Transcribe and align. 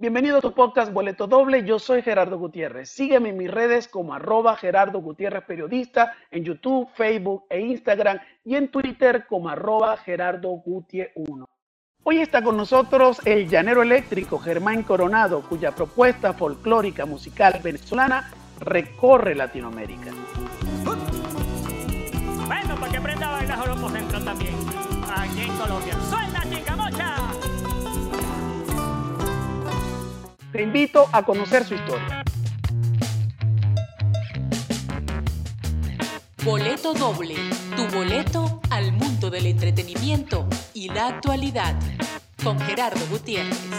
Bienvenido 0.00 0.38
a 0.38 0.40
tu 0.40 0.52
podcast 0.52 0.92
Boleto 0.92 1.26
Doble. 1.26 1.64
Yo 1.64 1.80
soy 1.80 2.02
Gerardo 2.02 2.38
Gutiérrez. 2.38 2.88
Sígueme 2.88 3.30
en 3.30 3.36
mis 3.36 3.50
redes 3.50 3.88
como 3.88 4.14
arroba 4.14 4.56
Gerardo 4.56 5.00
Gutiérrez 5.00 5.42
Periodista 5.42 6.14
en 6.30 6.44
YouTube, 6.44 6.88
Facebook 6.94 7.46
e 7.50 7.58
Instagram 7.58 8.20
y 8.44 8.54
en 8.54 8.68
Twitter 8.68 9.26
como 9.26 9.48
arroba 9.48 9.96
Gerardo 9.96 10.50
Gutie 10.50 11.10
1. 11.16 11.48
Hoy 12.04 12.18
está 12.18 12.44
con 12.44 12.56
nosotros 12.56 13.20
el 13.24 13.48
llanero 13.48 13.82
eléctrico 13.82 14.38
Germán 14.38 14.84
Coronado, 14.84 15.42
cuya 15.42 15.72
propuesta 15.72 16.32
folclórica 16.32 17.04
musical 17.04 17.58
venezolana 17.60 18.30
recorre 18.60 19.34
Latinoamérica. 19.34 20.12
Bueno, 22.46 22.74
para 22.76 22.92
que 22.92 22.98
aprenda 22.98 23.30
a 23.30 23.32
bailar 23.32 23.90
central 23.90 24.24
también. 24.24 24.54
Aquí 25.12 25.40
en 25.40 25.56
Colombia. 25.56 26.27
Te 30.58 30.64
invito 30.64 31.06
a 31.12 31.22
conocer 31.22 31.62
su 31.62 31.76
historia. 31.76 32.24
Boleto 36.44 36.94
doble, 36.94 37.36
tu 37.76 37.96
boleto 37.96 38.60
al 38.68 38.90
mundo 38.90 39.30
del 39.30 39.46
entretenimiento 39.46 40.48
y 40.74 40.88
la 40.88 41.10
actualidad. 41.10 41.78
Con 42.42 42.58
Gerardo 42.58 42.98
Gutiérrez. 43.08 43.70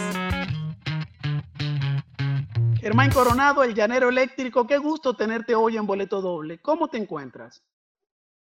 Germán 2.80 3.10
Coronado, 3.10 3.62
el 3.62 3.74
llanero 3.74 4.08
eléctrico, 4.08 4.66
qué 4.66 4.78
gusto 4.78 5.12
tenerte 5.12 5.54
hoy 5.54 5.76
en 5.76 5.86
Boleto 5.86 6.22
Doble. 6.22 6.62
¿Cómo 6.62 6.88
te 6.88 6.96
encuentras? 6.96 7.62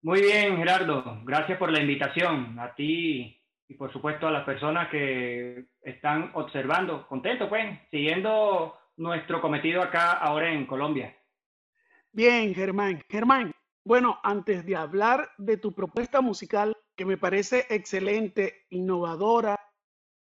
Muy 0.02 0.20
bien, 0.22 0.56
Gerardo. 0.56 1.20
Gracias 1.24 1.58
por 1.58 1.72
la 1.72 1.80
invitación. 1.80 2.56
A 2.60 2.76
ti 2.76 3.39
y 3.70 3.74
por 3.74 3.92
supuesto 3.92 4.26
a 4.26 4.32
las 4.32 4.44
personas 4.44 4.88
que 4.90 5.66
están 5.82 6.32
observando. 6.34 7.06
Contento, 7.06 7.48
pues, 7.48 7.78
siguiendo 7.92 8.76
nuestro 8.96 9.40
cometido 9.40 9.80
acá 9.80 10.10
ahora 10.10 10.52
en 10.52 10.66
Colombia. 10.66 11.16
Bien, 12.10 12.52
Germán. 12.52 13.00
Germán, 13.08 13.52
bueno, 13.84 14.18
antes 14.24 14.66
de 14.66 14.74
hablar 14.74 15.30
de 15.38 15.56
tu 15.56 15.72
propuesta 15.72 16.20
musical, 16.20 16.76
que 16.96 17.04
me 17.04 17.16
parece 17.16 17.64
excelente, 17.70 18.66
innovadora, 18.70 19.56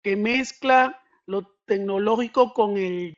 que 0.02 0.14
mezcla 0.14 1.00
lo 1.24 1.56
tecnológico 1.64 2.52
con 2.52 2.76
el 2.76 3.16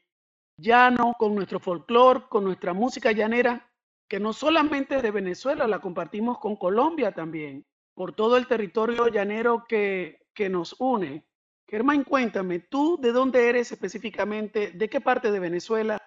llano, 0.56 1.14
con 1.18 1.34
nuestro 1.34 1.58
folclore, 1.58 2.26
con 2.28 2.44
nuestra 2.44 2.72
música 2.72 3.10
llanera, 3.10 3.68
que 4.08 4.20
no 4.20 4.32
solamente 4.32 4.94
es 4.94 5.02
de 5.02 5.10
Venezuela, 5.10 5.66
la 5.66 5.80
compartimos 5.80 6.38
con 6.38 6.54
Colombia 6.54 7.10
también, 7.10 7.66
por 7.94 8.14
todo 8.14 8.36
el 8.36 8.46
territorio 8.46 9.08
llanero 9.08 9.64
que 9.68 10.19
que 10.34 10.48
nos 10.48 10.76
une. 10.78 11.24
Germán, 11.68 12.04
cuéntame, 12.04 12.58
¿tú 12.58 12.98
de 13.00 13.12
dónde 13.12 13.48
eres 13.48 13.70
específicamente? 13.70 14.72
¿De 14.72 14.88
qué 14.88 15.00
parte 15.00 15.30
de 15.30 15.38
Venezuela? 15.38 15.98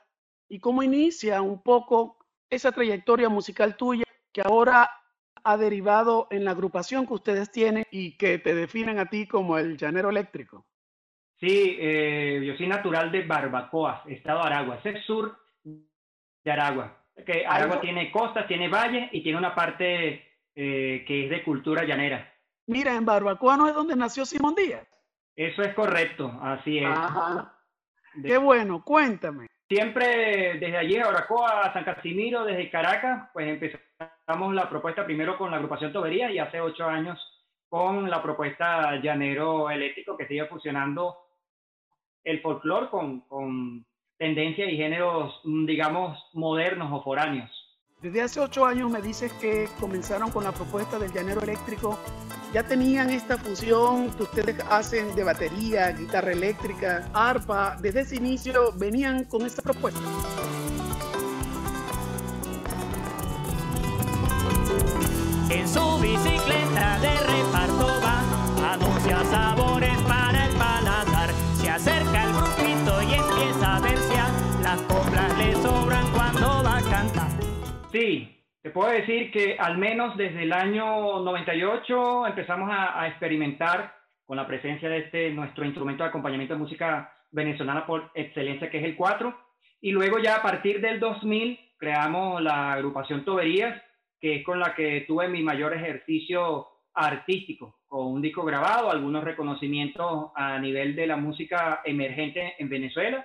¿Y 0.49 0.59
cómo 0.59 0.83
inicia 0.83 1.41
un 1.41 1.61
poco 1.61 2.17
esa 2.49 2.71
trayectoria 2.71 3.29
musical 3.29 3.77
tuya 3.77 4.03
que 4.31 4.41
ahora 4.41 4.89
ha 5.43 5.57
derivado 5.57 6.27
en 6.31 6.45
la 6.45 6.51
agrupación 6.51 7.05
que 7.05 7.13
ustedes 7.13 7.51
tienen 7.51 7.85
y 7.91 8.17
que 8.17 8.39
te 8.39 8.55
definen 8.55 8.99
a 8.99 9.05
ti 9.05 9.27
como 9.27 9.57
el 9.57 9.77
llanero 9.77 10.09
eléctrico? 10.09 10.65
Sí, 11.39 11.77
eh, 11.79 12.41
yo 12.45 12.55
soy 12.55 12.67
natural 12.67 13.11
de 13.11 13.23
Barbacoa, 13.23 14.03
estado 14.07 14.39
de 14.39 14.45
Aragua, 14.47 14.79
es 14.83 15.05
sur 15.05 15.37
de 15.63 16.51
Aragua. 16.51 17.03
Que 17.25 17.45
Aragua 17.45 17.81
tiene 17.81 18.11
costas, 18.11 18.47
tiene 18.47 18.69
valles 18.69 19.09
y 19.11 19.21
tiene 19.21 19.37
una 19.37 19.53
parte 19.53 20.25
eh, 20.55 21.03
que 21.05 21.25
es 21.25 21.29
de 21.29 21.43
cultura 21.43 21.83
llanera. 21.83 22.32
Mira, 22.67 22.95
en 22.95 23.05
Barbacoa 23.05 23.57
no 23.57 23.67
es 23.67 23.73
donde 23.73 23.95
nació 23.95 24.25
Simón 24.25 24.55
Díaz. 24.55 24.87
Eso 25.35 25.61
es 25.63 25.73
correcto, 25.73 26.31
así 26.41 26.77
es. 26.79 26.85
Ajá. 26.85 27.53
Qué 28.21 28.37
bueno, 28.37 28.83
cuéntame. 28.83 29.47
Siempre 29.67 30.59
desde 30.59 30.77
allí, 30.77 30.99
Barbacoa, 30.99 31.73
San 31.73 31.83
Casimiro, 31.83 32.45
desde 32.45 32.69
Caracas, 32.69 33.29
pues 33.33 33.47
empezamos 33.47 34.53
la 34.53 34.69
propuesta 34.69 35.03
primero 35.03 35.37
con 35.37 35.49
la 35.49 35.57
agrupación 35.57 35.91
Tobería 35.91 36.31
y 36.31 36.37
hace 36.37 36.61
ocho 36.61 36.85
años 36.85 37.19
con 37.69 38.07
la 38.09 38.21
propuesta 38.21 38.97
Llanero 39.01 39.71
Eléctrico 39.71 40.15
que 40.15 40.27
sigue 40.27 40.45
fusionando 40.45 41.17
el 42.23 42.39
folclore 42.41 42.89
con, 42.89 43.21
con 43.21 43.85
tendencias 44.17 44.69
y 44.69 44.77
géneros, 44.77 45.41
digamos, 45.43 46.23
modernos 46.33 46.89
o 46.91 47.03
foráneos. 47.03 47.49
Desde 48.03 48.21
hace 48.21 48.41
ocho 48.41 48.65
años 48.65 48.91
me 48.91 49.01
dices 49.01 49.31
que 49.39 49.69
comenzaron 49.79 50.29
con 50.29 50.43
la 50.43 50.51
propuesta 50.51 50.99
del 50.99 51.13
llanero 51.13 51.39
eléctrico. 51.41 51.97
¿Ya 52.53 52.61
tenían 52.61 53.09
esta 53.09 53.37
fusión 53.37 54.11
que 54.11 54.23
ustedes 54.23 54.57
hacen 54.69 55.15
de 55.15 55.23
batería, 55.23 55.89
guitarra 55.91 56.33
eléctrica, 56.33 57.09
arpa? 57.13 57.77
Desde 57.79 58.01
ese 58.01 58.17
inicio 58.17 58.73
venían 58.73 59.23
con 59.23 59.45
esta 59.45 59.61
propuesta. 59.61 60.01
En 65.49 65.65
su 65.65 65.99
bicicleta 65.99 66.99
de 66.99 67.19
reparto 67.19 67.87
va, 68.03 68.73
anuncia 68.73 69.23
sabores 69.31 69.72
Sí, 77.93 78.43
te 78.63 78.71
puedo 78.71 78.89
decir 78.89 79.29
que 79.29 79.55
al 79.59 79.77
menos 79.77 80.17
desde 80.17 80.41
el 80.41 80.51
año 80.51 81.19
98 81.19 82.25
empezamos 82.25 82.67
a, 82.73 83.07
experimentar 83.07 83.93
con 84.25 84.35
la 84.35 84.47
presencia 84.47 84.89
de 84.89 84.97
este 84.97 85.29
nuestro 85.29 85.63
instrumento 85.63 86.01
de 86.01 86.09
acompañamiento 86.09 86.55
de 86.55 86.59
música 86.59 87.13
venezolana 87.29 87.85
por 87.85 88.09
excelencia, 88.15 88.71
que 88.71 88.79
es 88.79 88.83
el 88.83 88.95
4. 88.95 89.31
Y 89.81 89.91
luego 89.91 90.17
ya 90.17 90.37
a 90.37 90.41
partir 90.41 90.81
del 90.81 90.99
2000 90.99 91.59
creamos 91.77 92.41
la 92.41 92.73
agrupación 92.73 93.23
Toberías, 93.23 93.79
que 94.19 94.37
es 94.37 94.43
con 94.43 94.59
la 94.59 94.73
que 94.73 95.01
tuve 95.01 95.27
mi 95.27 95.43
mayor 95.43 95.75
ejercicio 95.75 96.69
artístico, 96.95 97.81
con 97.87 98.07
un 98.07 98.23
disco 98.23 98.43
grabado, 98.43 98.89
algunos 98.89 99.23
reconocimientos 99.23 100.31
a 100.35 100.57
nivel 100.57 100.95
de 100.95 101.05
la 101.05 101.17
música 101.17 101.81
emergente 101.85 102.55
en 102.57 102.69
Venezuela. 102.69 103.23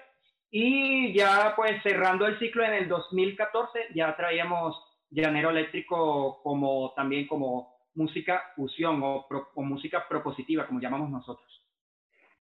Y 0.51 1.13
ya 1.15 1.53
pues 1.57 1.83
cerrando 1.83 2.27
el 2.27 2.39
ciclo 2.39 2.65
en 2.65 2.75
el 2.75 2.89
2014, 2.89 3.89
ya 3.95 4.17
traíamos 4.17 4.77
llanero 5.11 5.51
eléctrico 5.51 6.41
como 6.43 6.93
también 6.95 7.27
como 7.27 7.79
música 7.95 8.43
fusión 8.57 9.01
o, 9.03 9.27
pro, 9.29 9.49
o, 9.55 9.63
música 9.63 10.07
propositiva, 10.09 10.67
como 10.67 10.81
llamamos 10.81 11.11
nosotros. 11.11 11.65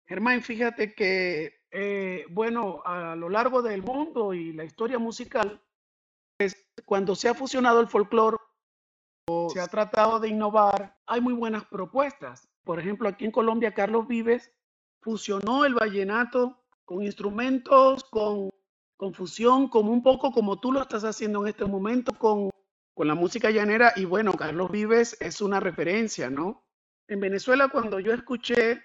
Germán, 0.07 0.43
fíjate 0.43 0.95
que, 0.95 1.63
eh, 1.71 2.25
bueno, 2.31 2.83
a 2.85 3.17
lo 3.17 3.29
largo 3.29 3.63
del 3.63 3.83
mundo 3.83 4.33
y 4.35 4.53
la 4.53 4.65
historia 4.65 4.99
musical, 4.99 5.61
pues, 6.37 6.71
cuando 6.85 7.15
se 7.15 7.29
ha 7.29 7.35
fusionado 7.35 7.81
el 7.81 7.89
folclore 7.89 8.37
o 9.29 9.51
se 9.51 9.61
ha 9.61 9.67
tratado 9.67 10.21
de 10.21 10.29
innovar, 10.29 10.97
hay 11.07 11.21
muy 11.21 11.35
buenas 11.35 11.65
propuestas. 11.65 12.49
Por 12.65 12.79
ejemplo, 12.79 13.09
aquí 13.09 13.25
en 13.25 13.33
Colombia, 13.33 13.75
Carlos 13.75 14.07
Vives 14.07 14.53
fusionó 15.01 15.65
el 15.65 15.75
vallenato 15.75 16.58
con 16.89 17.03
instrumentos, 17.03 18.03
con 18.05 18.49
confusión, 18.97 19.69
como 19.69 19.93
un 19.93 20.03
poco 20.03 20.33
como 20.33 20.59
tú 20.59 20.73
lo 20.73 20.81
estás 20.81 21.05
haciendo 21.05 21.43
en 21.43 21.49
este 21.49 21.67
momento 21.67 22.15
con, 22.15 22.49
con 22.95 23.07
la 23.07 23.15
música 23.15 23.51
llanera. 23.51 23.93
Y 23.95 24.07
bueno, 24.07 24.33
Carlos 24.33 24.71
Vives 24.71 25.15
es 25.21 25.43
una 25.43 25.61
referencia, 25.61 26.31
¿no? 26.31 26.65
En 27.07 27.21
Venezuela, 27.21 27.69
cuando 27.69 28.01
yo 28.01 28.15
escuché, 28.15 28.83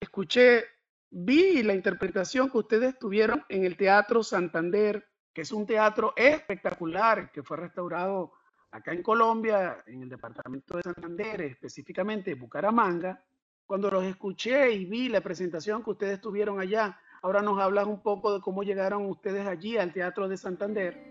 escuché, 0.00 0.64
vi 1.10 1.62
la 1.62 1.74
interpretación 1.74 2.50
que 2.50 2.58
ustedes 2.58 2.98
tuvieron 2.98 3.44
en 3.48 3.64
el 3.64 3.76
Teatro 3.76 4.24
Santander, 4.24 5.06
que 5.32 5.42
es 5.42 5.52
un 5.52 5.64
teatro 5.64 6.12
espectacular, 6.16 7.30
que 7.30 7.44
fue 7.44 7.56
restaurado 7.56 8.32
acá 8.72 8.92
en 8.92 9.04
Colombia, 9.04 9.80
en 9.86 10.02
el 10.02 10.08
departamento 10.08 10.76
de 10.76 10.82
Santander, 10.82 11.42
específicamente 11.42 12.34
Bucaramanga. 12.34 13.24
Cuando 13.64 13.92
los 13.92 14.02
escuché 14.02 14.72
y 14.72 14.86
vi 14.86 15.08
la 15.08 15.20
presentación 15.20 15.84
que 15.84 15.90
ustedes 15.90 16.20
tuvieron 16.20 16.58
allá, 16.58 16.98
Ahora 17.24 17.40
nos 17.40 17.58
hablas 17.58 17.86
un 17.86 18.00
poco 18.00 18.34
de 18.34 18.40
cómo 18.42 18.64
llegaron 18.64 19.06
ustedes 19.06 19.46
allí 19.46 19.78
al 19.78 19.94
Teatro 19.94 20.28
de 20.28 20.36
Santander. 20.36 21.02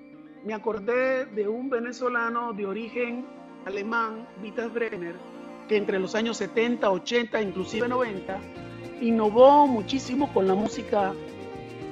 Me 0.46 0.54
acordé 0.54 1.26
de 1.26 1.48
un 1.48 1.72
venezolano 1.72 2.54
de 2.54 2.68
origen 2.68 3.26
alemán, 3.66 4.28
Vitas 4.40 4.72
Brenner, 4.72 5.16
que 5.68 5.76
entre 5.76 5.98
los 5.98 6.14
años 6.14 6.38
70, 6.38 6.88
80, 6.92 7.42
inclusive 7.42 7.88
90, 7.88 8.40
innovó 9.02 9.66
muchísimo 9.66 10.32
con 10.32 10.48
la 10.48 10.54
música 10.54 11.16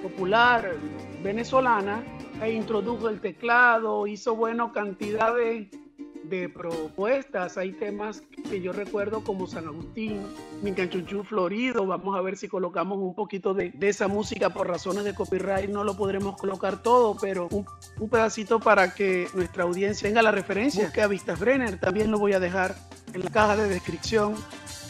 popular 0.03 0.75
venezolana 1.23 2.03
e 2.43 2.51
introdujo 2.51 3.09
el 3.09 3.21
teclado, 3.21 4.05
hizo, 4.05 4.35
bueno, 4.35 4.71
cantidad 4.71 5.35
de, 5.35 5.67
de 6.23 6.49
propuestas. 6.49 7.57
Hay 7.57 7.73
temas 7.73 8.23
que 8.49 8.61
yo 8.61 8.73
recuerdo 8.73 9.23
como 9.23 9.47
San 9.47 9.67
Agustín, 9.67 10.21
Mincanchuchú 10.61 11.23
Florido. 11.23 11.85
Vamos 11.85 12.17
a 12.17 12.21
ver 12.21 12.37
si 12.37 12.47
colocamos 12.47 12.97
un 12.97 13.15
poquito 13.15 13.53
de, 13.53 13.71
de, 13.71 13.89
esa 13.89 14.07
música 14.07 14.49
por 14.49 14.67
razones 14.67 15.03
de 15.03 15.13
copyright. 15.13 15.69
No 15.69 15.83
lo 15.83 15.95
podremos 15.95 16.37
colocar 16.37 16.81
todo, 16.81 17.17
pero 17.19 17.47
un, 17.51 17.65
un 17.99 18.09
pedacito 18.09 18.59
para 18.59 18.93
que 18.93 19.27
nuestra 19.33 19.63
audiencia 19.63 20.07
tenga 20.07 20.21
la 20.21 20.31
referencia. 20.31 20.91
Que 20.91 21.01
a 21.01 21.07
Vistas 21.07 21.39
Brenner 21.39 21.79
también 21.79 22.11
lo 22.11 22.19
voy 22.19 22.33
a 22.33 22.39
dejar 22.39 22.75
en 23.13 23.23
la 23.23 23.29
caja 23.29 23.55
de 23.55 23.67
descripción. 23.67 24.35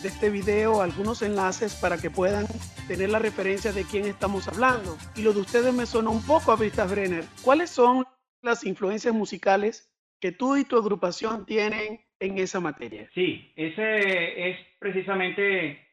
de 0.02 0.08
este 0.08 0.32
video 0.32 0.82
algunos 0.82 1.22
enlaces 1.22 1.76
para 1.76 1.98
que 1.98 2.10
puedan 2.10 2.48
tener 2.88 3.10
la 3.10 3.20
referencia 3.20 3.72
de 3.72 3.84
quién 3.84 4.06
estamos 4.06 4.48
hablando. 4.48 4.98
Y 5.16 5.22
lo 5.22 5.34
de 5.34 5.42
ustedes 5.42 5.74
me 5.74 5.86
sonó 5.86 6.12
un 6.12 6.24
poco 6.24 6.52
a 6.52 6.56
Vista 6.56 6.86
Brenner. 6.86 7.26
¿Cuáles 7.44 7.70
son 7.70 8.06
las 8.42 8.64
influencias 8.64 9.14
musicales 9.14 9.91
que 10.22 10.32
tú 10.32 10.56
y 10.56 10.64
tu 10.64 10.78
agrupación 10.78 11.46
tienen 11.46 12.00
en 12.20 12.38
esa 12.38 12.60
materia? 12.60 13.10
Sí, 13.14 13.52
ese 13.56 14.50
es 14.50 14.58
precisamente 14.80 15.86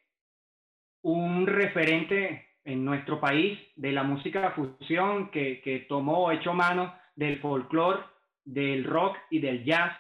un 1.03 1.47
referente 1.47 2.47
en 2.65 2.85
nuestro 2.85 3.19
país 3.19 3.59
de 3.77 3.93
la 3.93 4.03
música 4.03 4.51
fusión 4.51 5.31
que, 5.31 5.63
que 5.63 5.81
tomó, 5.81 6.31
hecho 6.31 6.53
mano 6.53 6.95
del 7.17 7.41
folclore, 7.41 8.01
del 8.45 8.85
rock 8.85 9.17
y 9.31 9.39
del 9.39 9.65
jazz, 9.65 9.97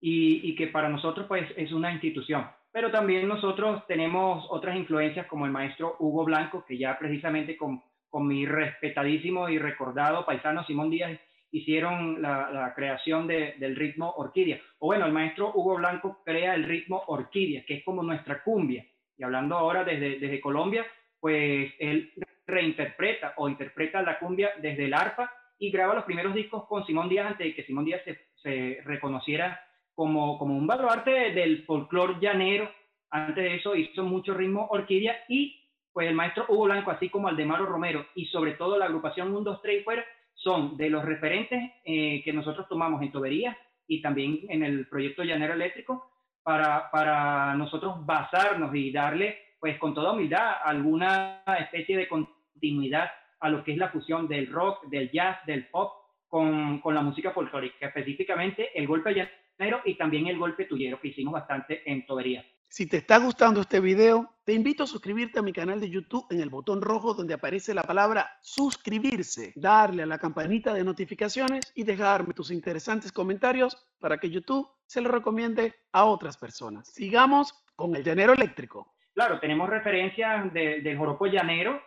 y, 0.00 0.54
que 0.54 0.68
para 0.68 0.88
nosotros 0.88 1.26
pues 1.26 1.48
es 1.56 1.72
una 1.72 1.92
institución. 1.92 2.46
Pero 2.72 2.90
también 2.90 3.26
nosotros 3.26 3.84
tenemos 3.86 4.46
otras 4.50 4.76
influencias 4.76 5.26
como 5.26 5.46
el 5.46 5.52
maestro 5.52 5.96
Hugo 5.98 6.24
Blanco, 6.24 6.64
que 6.66 6.76
ya 6.76 6.98
precisamente 6.98 7.56
con, 7.56 7.82
con 8.08 8.26
mi 8.26 8.46
respetadísimo 8.46 9.48
y 9.48 9.58
recordado 9.58 10.26
paisano 10.26 10.64
Simón 10.64 10.90
Díaz 10.90 11.18
hicieron 11.50 12.20
la, 12.20 12.72
creación 12.74 13.26
de, 13.26 13.54
del 13.58 13.76
ritmo 13.76 14.12
orquídea. 14.16 14.60
O 14.78 14.86
bueno, 14.86 15.06
el 15.06 15.12
maestro 15.12 15.52
Hugo 15.54 15.76
Blanco 15.76 16.22
crea 16.24 16.54
el 16.54 16.64
ritmo 16.64 17.02
orquídea, 17.06 17.64
que 17.66 17.74
es 17.74 17.84
como 17.84 18.02
nuestra 18.02 18.42
cumbia. 18.42 18.84
Y 19.16 19.22
hablando 19.22 19.56
ahora 19.56 19.84
desde, 19.84 20.18
desde 20.18 20.40
Colombia, 20.40 20.86
pues 21.20 21.72
él 21.78 22.12
reinterpreta 22.46 23.34
o 23.36 23.48
interpreta 23.48 24.02
la 24.02 24.18
cumbia 24.18 24.50
desde 24.60 24.84
el 24.86 24.94
arpa 24.94 25.32
y 25.58 25.70
graba 25.70 25.94
los 25.94 26.04
primeros 26.04 26.34
discos 26.34 26.66
con 26.66 26.86
Simón 26.86 27.08
Díaz 27.08 27.26
antes 27.26 27.46
de 27.46 27.54
que 27.54 27.64
Simón 27.64 27.84
Díaz 27.84 28.02
se, 28.04 28.18
se 28.36 28.80
reconociera 28.84 29.60
como, 29.94 30.38
como 30.38 30.56
un 30.56 30.66
baluarte 30.66 31.32
del 31.32 31.64
folclore 31.64 32.20
llanero. 32.20 32.70
Antes 33.10 33.42
de 33.42 33.54
eso 33.56 33.74
hizo 33.74 34.04
mucho 34.04 34.34
ritmo 34.34 34.68
orquídea 34.70 35.24
y 35.28 35.58
pues 35.92 36.08
el 36.08 36.14
maestro 36.14 36.44
Hugo 36.48 36.66
Blanco, 36.66 36.92
así 36.92 37.08
como 37.08 37.26
Aldemaro 37.26 37.66
Romero 37.66 38.06
y 38.14 38.26
sobre 38.26 38.52
todo 38.52 38.78
la 38.78 38.84
agrupación 38.84 39.34
1, 39.34 39.40
2, 39.40 39.62
3 39.62 39.80
y 39.80 39.84
fuera, 39.84 40.04
son 40.38 40.76
de 40.76 40.88
los 40.88 41.04
referentes 41.04 41.72
eh, 41.84 42.22
que 42.24 42.32
nosotros 42.32 42.66
tomamos 42.68 43.02
en 43.02 43.12
Tobería 43.12 43.58
y 43.86 44.00
también 44.00 44.40
en 44.48 44.62
el 44.62 44.86
proyecto 44.86 45.24
Llanero 45.24 45.54
Eléctrico 45.54 46.10
para, 46.42 46.90
para 46.90 47.54
nosotros 47.54 48.06
basarnos 48.06 48.74
y 48.74 48.92
darle, 48.92 49.38
pues 49.58 49.78
con 49.78 49.94
toda 49.94 50.12
humildad, 50.12 50.56
alguna 50.64 51.42
especie 51.58 51.96
de 51.96 52.08
continuidad 52.08 53.10
a 53.40 53.48
lo 53.48 53.64
que 53.64 53.72
es 53.72 53.78
la 53.78 53.90
fusión 53.90 54.28
del 54.28 54.50
rock, 54.50 54.86
del 54.88 55.10
jazz, 55.10 55.44
del 55.46 55.66
pop 55.66 55.92
con, 56.28 56.80
con 56.80 56.94
la 56.94 57.02
música 57.02 57.32
folclórica, 57.32 57.86
específicamente 57.86 58.70
el 58.78 58.86
golpe 58.86 59.14
llanero 59.14 59.80
y 59.84 59.94
también 59.94 60.26
el 60.28 60.38
golpe 60.38 60.66
tuyero 60.66 61.00
que 61.00 61.08
hicimos 61.08 61.32
bastante 61.32 61.82
en 61.90 62.06
Tobería. 62.06 62.44
Si 62.70 62.86
te 62.86 62.98
está 62.98 63.16
gustando 63.16 63.62
este 63.62 63.80
video, 63.80 64.34
te 64.44 64.52
invito 64.52 64.84
a 64.84 64.86
suscribirte 64.86 65.38
a 65.38 65.42
mi 65.42 65.54
canal 65.54 65.80
de 65.80 65.88
YouTube 65.88 66.26
en 66.30 66.40
el 66.40 66.50
botón 66.50 66.82
rojo 66.82 67.14
donde 67.14 67.32
aparece 67.32 67.72
la 67.72 67.82
palabra 67.82 68.30
suscribirse, 68.42 69.54
darle 69.56 70.02
a 70.02 70.06
la 70.06 70.18
campanita 70.18 70.74
de 70.74 70.84
notificaciones 70.84 71.72
y 71.74 71.84
dejarme 71.84 72.34
tus 72.34 72.50
interesantes 72.50 73.10
comentarios 73.10 73.88
para 73.98 74.18
que 74.18 74.28
YouTube 74.30 74.68
se 74.84 75.00
lo 75.00 75.10
recomiende 75.10 75.74
a 75.92 76.04
otras 76.04 76.36
personas. 76.36 76.88
Sigamos 76.88 77.54
con 77.74 77.96
el 77.96 78.04
llanero 78.04 78.34
eléctrico. 78.34 78.94
Claro, 79.14 79.40
tenemos 79.40 79.68
referencias 79.70 80.52
de, 80.52 80.82
del 80.82 80.98
joropo 80.98 81.26
llanero, 81.26 81.80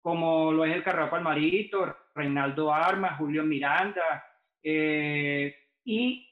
como 0.00 0.52
lo 0.52 0.64
es 0.64 0.74
el 0.74 0.84
Carrao 0.84 1.10
Palmarito, 1.10 1.96
Reinaldo 2.14 2.72
Armas, 2.72 3.18
Julio 3.18 3.42
Miranda, 3.42 4.24
eh, 4.62 5.54
y 5.84 6.29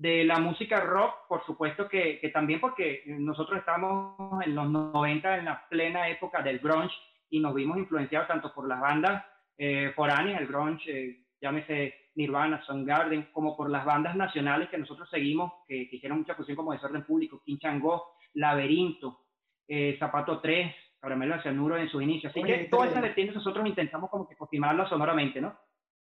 de 0.00 0.24
la 0.24 0.38
música 0.38 0.80
rock, 0.80 1.26
por 1.28 1.44
supuesto 1.44 1.86
que, 1.86 2.18
que, 2.20 2.30
también 2.30 2.58
porque 2.58 3.02
nosotros 3.04 3.58
estamos 3.58 4.16
en 4.42 4.54
los 4.54 4.70
90 4.70 5.36
en 5.36 5.44
la 5.44 5.68
plena 5.68 6.08
época 6.08 6.40
del 6.40 6.58
grunge 6.58 6.94
y 7.28 7.38
nos 7.38 7.54
vimos 7.54 7.76
influenciados 7.76 8.26
tanto 8.26 8.50
por 8.54 8.66
las 8.66 8.80
bandas 8.80 9.22
eh, 9.58 9.92
foráneas, 9.94 10.40
el 10.40 10.46
grunge, 10.46 10.90
eh, 10.90 11.26
llámese 11.38 11.94
Nirvana, 12.14 12.64
Soundgarden, 12.64 13.28
como 13.30 13.54
por 13.54 13.68
las 13.68 13.84
bandas 13.84 14.16
nacionales 14.16 14.70
que 14.70 14.78
nosotros 14.78 15.06
seguimos, 15.10 15.52
que, 15.68 15.90
que 15.90 15.96
hicieron 15.96 16.20
mucha 16.20 16.34
fusión 16.34 16.56
como 16.56 16.72
Desorden 16.72 17.04
Público, 17.04 17.42
Quinchango, 17.44 18.14
Laberinto, 18.32 19.26
eh, 19.68 19.96
Zapato 19.98 20.40
3, 20.40 20.74
Caramelo 20.98 21.36
de 21.36 21.42
Cianuro 21.42 21.76
en 21.76 21.90
sus 21.90 22.02
inicios. 22.02 22.30
Así 22.30 22.42
Oye, 22.42 22.56
que 22.56 22.64
todas 22.70 22.88
esas 22.88 23.02
vertientes 23.02 23.36
nosotros 23.36 23.66
intentamos 23.66 24.08
como 24.08 24.26
que 24.26 24.34
confirmarlas 24.34 24.88
sonoramente, 24.88 25.42
¿no? 25.42 25.54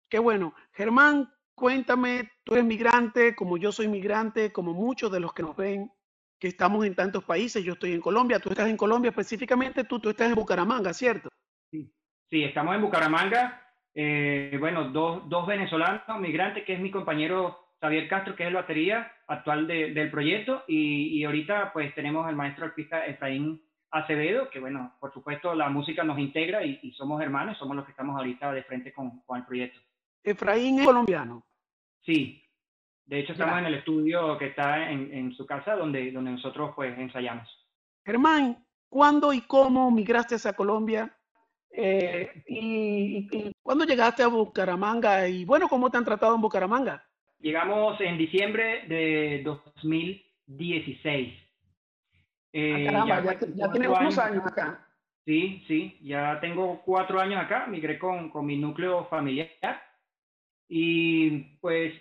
Qué 0.07 0.17
bueno. 0.17 0.53
Germán, 0.71 1.29
cuéntame, 1.55 2.29
tú 2.43 2.53
eres 2.53 2.65
migrante, 2.65 3.35
como 3.35 3.57
yo 3.57 3.71
soy 3.71 3.87
migrante, 3.87 4.51
como 4.51 4.73
muchos 4.73 5.11
de 5.11 5.19
los 5.19 5.33
que 5.33 5.43
nos 5.43 5.55
ven, 5.55 5.91
que 6.39 6.47
estamos 6.47 6.85
en 6.85 6.95
tantos 6.95 7.23
países, 7.23 7.63
yo 7.63 7.73
estoy 7.73 7.93
en 7.93 8.01
Colombia, 8.01 8.39
tú 8.39 8.49
estás 8.49 8.67
en 8.67 8.75
Colombia 8.75 9.09
específicamente, 9.09 9.83
tú, 9.83 9.99
tú 9.99 10.09
estás 10.09 10.29
en 10.29 10.35
Bucaramanga, 10.35 10.91
¿cierto? 10.91 11.29
Sí, 11.69 11.93
sí 12.29 12.43
estamos 12.43 12.75
en 12.75 12.81
Bucaramanga, 12.81 13.61
eh, 13.93 14.57
bueno, 14.59 14.89
dos, 14.89 15.29
dos 15.29 15.45
venezolanos 15.45 16.19
migrantes, 16.19 16.63
que 16.63 16.73
es 16.73 16.79
mi 16.79 16.89
compañero 16.89 17.75
Javier 17.79 18.07
Castro, 18.07 18.35
que 18.35 18.43
es 18.43 18.47
el 18.47 18.55
batería 18.55 19.11
actual 19.27 19.67
de, 19.67 19.93
del 19.93 20.09
proyecto, 20.09 20.63
y, 20.67 21.19
y, 21.19 21.23
ahorita 21.25 21.73
pues 21.73 21.93
tenemos 21.93 22.25
al 22.25 22.35
maestro 22.35 22.65
artista 22.65 23.05
Efraín 23.05 23.61
Acevedo, 23.91 24.49
que 24.49 24.59
bueno, 24.59 24.95
por 24.99 25.13
supuesto 25.13 25.53
la 25.53 25.69
música 25.69 26.03
nos 26.03 26.17
integra 26.17 26.63
y, 26.65 26.79
y 26.81 26.91
somos 26.93 27.21
hermanos, 27.21 27.57
somos 27.59 27.75
los 27.75 27.85
que 27.85 27.91
estamos 27.91 28.17
ahorita 28.17 28.51
de 28.51 28.63
frente 28.63 28.93
con, 28.93 29.19
con 29.21 29.37
el 29.37 29.45
proyecto. 29.45 29.79
Efraín 30.23 30.79
es 30.79 30.85
colombiano. 30.85 31.43
Sí, 32.05 32.43
de 33.05 33.19
hecho 33.19 33.33
estamos 33.33 33.55
ya. 33.55 33.59
en 33.59 33.65
el 33.65 33.73
estudio 33.75 34.37
que 34.37 34.47
está 34.47 34.89
en, 34.89 35.13
en, 35.13 35.33
su 35.33 35.45
casa 35.45 35.75
donde, 35.75 36.11
donde 36.11 36.31
nosotros 36.31 36.71
pues 36.75 36.97
ensayamos. 36.97 37.47
Germán, 38.05 38.65
¿cuándo 38.89 39.33
y 39.33 39.41
cómo 39.41 39.91
migraste 39.91 40.35
a 40.47 40.53
Colombia? 40.53 41.15
Eh, 41.71 42.43
y, 42.47 43.27
y, 43.31 43.51
¿Cuándo 43.61 43.85
llegaste 43.85 44.23
a 44.23 44.27
Bucaramanga? 44.27 45.27
Y 45.27 45.45
bueno, 45.45 45.67
¿cómo 45.69 45.89
te 45.89 45.97
han 45.97 46.05
tratado 46.05 46.35
en 46.35 46.41
Bucaramanga? 46.41 47.03
Llegamos 47.39 47.99
en 48.01 48.17
diciembre 48.17 48.85
de 48.87 49.41
2016. 49.43 51.33
Eh, 52.53 52.73
ah, 52.73 52.91
caramba, 52.91 53.23
ya, 53.23 53.39
ya, 53.39 53.47
ya 53.55 53.71
tienes 53.71 53.89
unos 53.89 54.17
años 54.17 54.45
acá. 54.45 54.87
Sí, 55.25 55.63
sí, 55.67 55.97
ya 56.01 56.39
tengo 56.41 56.81
cuatro 56.83 57.19
años 57.19 57.39
acá, 57.39 57.67
migré 57.67 57.99
con, 57.99 58.29
con 58.29 58.45
mi 58.45 58.57
núcleo 58.57 59.05
familiar 59.05 59.49
y 60.73 61.57
pues 61.59 61.93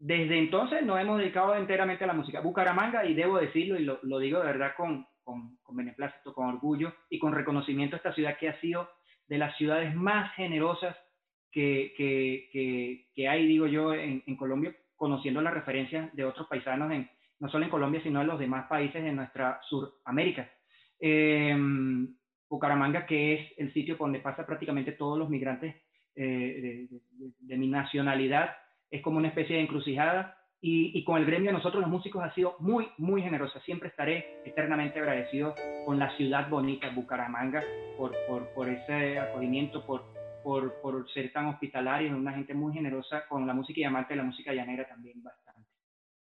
desde 0.00 0.36
entonces 0.36 0.82
nos 0.82 1.00
hemos 1.00 1.20
dedicado 1.20 1.54
enteramente 1.54 2.02
a 2.02 2.08
la 2.08 2.12
música. 2.12 2.40
Bucaramanga, 2.40 3.04
y 3.04 3.14
debo 3.14 3.38
decirlo, 3.38 3.78
y 3.78 3.84
lo, 3.84 4.00
lo 4.02 4.18
digo 4.18 4.40
de 4.40 4.46
verdad 4.46 4.72
con, 4.76 5.06
con, 5.22 5.56
con, 5.62 5.76
beneplácito, 5.76 6.34
con 6.34 6.48
orgullo 6.48 6.92
y 7.08 7.20
con 7.20 7.32
reconocimiento 7.32 7.94
a 7.94 7.98
esta 7.98 8.12
ciudad 8.12 8.36
que 8.38 8.48
ha 8.48 8.60
sido 8.60 8.88
de 9.28 9.38
las 9.38 9.56
ciudades 9.56 9.94
más 9.94 10.34
generosas 10.34 10.96
que, 11.52 11.94
que, 11.96 12.48
que, 12.52 13.06
que 13.14 13.28
hay, 13.28 13.46
digo 13.46 13.68
yo, 13.68 13.94
en, 13.94 14.24
en, 14.26 14.36
Colombia, 14.36 14.74
conociendo 14.96 15.40
las 15.40 15.54
referencias 15.54 16.12
de 16.16 16.24
otros 16.24 16.48
paisanos, 16.48 16.90
en, 16.90 17.08
no 17.38 17.48
solo 17.50 17.66
en 17.66 17.70
Colombia, 17.70 18.02
sino 18.02 18.20
en 18.20 18.26
los 18.26 18.40
demás 18.40 18.66
países 18.66 19.00
de 19.00 19.12
nuestra 19.12 19.60
Suramérica. 19.68 20.50
Eh, 20.98 21.56
Bucaramanga, 22.50 23.06
que 23.06 23.34
es 23.34 23.58
el 23.58 23.72
sitio 23.72 23.94
donde 23.96 24.18
pasa 24.18 24.44
prácticamente 24.44 24.90
todos 24.90 25.16
los 25.16 25.30
migrantes 25.30 25.76
eh, 26.16 26.88
de, 27.40 27.56
mi 27.56 27.68
nacionalidad, 27.68 28.50
es 28.90 29.02
como 29.02 29.18
una 29.18 29.28
especie 29.28 29.56
de 29.56 29.62
encrucijada 29.62 30.38
y, 30.60 30.96
y, 30.96 31.04
con 31.04 31.18
el 31.18 31.26
gremio 31.26 31.50
de 31.50 31.56
nosotros 31.56 31.80
los 31.80 31.90
músicos 31.90 32.22
ha 32.22 32.32
sido 32.34 32.56
muy, 32.60 32.88
muy 32.98 33.22
generosa. 33.22 33.60
Siempre 33.60 33.88
estaré 33.88 34.42
eternamente 34.44 35.00
agradecido 35.00 35.54
con 35.84 35.98
la 35.98 36.16
ciudad 36.16 36.48
bonita, 36.48 36.90
Bucaramanga, 36.90 37.62
por, 37.96 38.12
por, 38.28 38.48
por 38.54 38.68
ese 38.68 39.18
acogimiento, 39.18 39.84
por, 39.84 40.04
por, 40.44 40.80
por 40.80 41.10
ser 41.12 41.32
tan 41.32 41.46
hospitalario, 41.46 42.16
una 42.16 42.32
gente 42.32 42.54
muy 42.54 42.72
generosa 42.72 43.26
con 43.28 43.46
la 43.46 43.54
música 43.54 43.80
y 43.80 43.84
amante 43.84 44.14
de 44.14 44.18
la 44.18 44.24
música 44.24 44.52
llanera 44.52 44.86
también 44.86 45.22
bastante. 45.22 45.68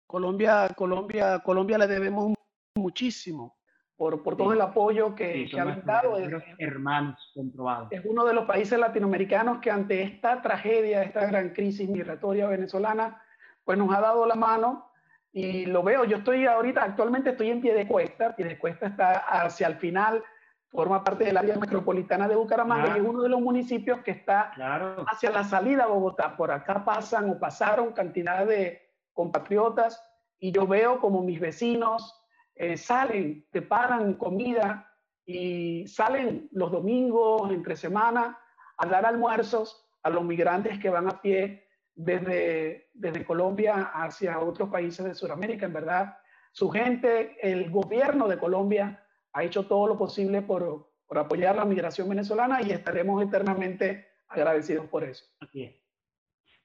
Colombia, 0.07 0.69
Colombia, 0.75 1.39
Colombia 1.39 1.77
le 1.77 1.87
debemos 1.87 2.33
muchísimo 2.75 3.58
por, 3.99 4.23
por 4.23 4.37
todo 4.37 4.53
el 4.53 4.61
apoyo 4.61 5.13
que, 5.13 5.33
sí, 5.33 5.49
que 5.49 5.59
ha 5.59 5.65
brindado. 5.65 6.17
Es, 6.17 6.31
hermanos 6.57 7.19
comprobados. 7.35 7.89
Es 7.91 8.01
uno 8.05 8.23
de 8.23 8.33
los 8.33 8.45
países 8.45 8.79
latinoamericanos 8.79 9.59
que 9.59 9.69
ante 9.69 10.01
esta 10.03 10.41
tragedia, 10.41 11.03
esta 11.03 11.25
gran 11.25 11.49
crisis 11.49 11.89
migratoria 11.89 12.47
venezolana, 12.47 13.21
pues 13.65 13.77
nos 13.77 13.93
ha 13.93 13.99
dado 13.99 14.25
la 14.25 14.35
mano 14.35 14.89
y 15.33 15.65
lo 15.65 15.83
veo. 15.83 16.05
Yo 16.05 16.15
estoy 16.15 16.45
ahorita, 16.45 16.81
actualmente 16.81 17.31
estoy 17.31 17.49
en 17.49 17.59
Piedecuesta. 17.59 18.37
Piedecuesta 18.37 18.87
está 18.87 19.17
hacia 19.17 19.67
el 19.67 19.75
final, 19.75 20.23
forma 20.69 21.03
parte 21.03 21.25
del 21.25 21.35
área 21.35 21.57
metropolitana 21.57 22.29
de 22.29 22.37
Bucaramanga 22.37 22.85
claro. 22.85 23.01
y 23.01 23.03
es 23.03 23.09
uno 23.09 23.21
de 23.21 23.29
los 23.29 23.41
municipios 23.41 23.99
que 23.99 24.11
está 24.11 24.51
claro. 24.55 25.03
hacia 25.11 25.29
la 25.29 25.43
salida 25.43 25.83
a 25.83 25.87
Bogotá. 25.87 26.37
Por 26.37 26.51
acá 26.51 26.85
pasan 26.85 27.31
o 27.31 27.37
pasaron 27.37 27.91
cantidad 27.91 28.45
de 28.45 28.81
compatriotas 29.11 30.01
y 30.39 30.53
yo 30.53 30.65
veo 30.67 31.01
como 31.01 31.21
mis 31.21 31.41
vecinos 31.41 32.15
eh, 32.59 32.75
salen, 32.75 33.47
preparan 33.49 34.15
comida 34.15 34.85
y 35.25 35.87
salen 35.87 36.49
los 36.51 36.69
domingos, 36.71 37.49
entre 37.51 37.77
semana, 37.77 38.37
a 38.77 38.85
dar 38.85 39.05
almuerzos 39.05 39.89
a 40.03 40.09
los 40.09 40.25
migrantes 40.25 40.77
que 40.77 40.89
van 40.89 41.07
a 41.07 41.21
pie 41.21 41.69
desde, 41.95 42.89
desde 42.93 43.25
Colombia 43.25 43.91
hacia 43.93 44.39
otros 44.39 44.67
países 44.67 45.05
de 45.05 45.15
Sudamérica. 45.15 45.65
En 45.65 45.73
verdad, 45.73 46.17
su 46.51 46.69
gente, 46.69 47.37
el 47.41 47.71
gobierno 47.71 48.27
de 48.27 48.37
Colombia 48.37 49.05
ha 49.31 49.43
hecho 49.45 49.65
todo 49.65 49.87
lo 49.87 49.97
posible 49.97 50.41
por, 50.41 50.91
por 51.07 51.17
apoyar 51.17 51.55
la 51.55 51.63
migración 51.63 52.09
venezolana 52.09 52.61
y 52.61 52.71
estaremos 52.71 53.23
eternamente 53.23 54.05
agradecidos 54.27 54.85
por 54.87 55.05
eso. 55.05 55.23
Así 55.39 55.63
es. 55.63 55.88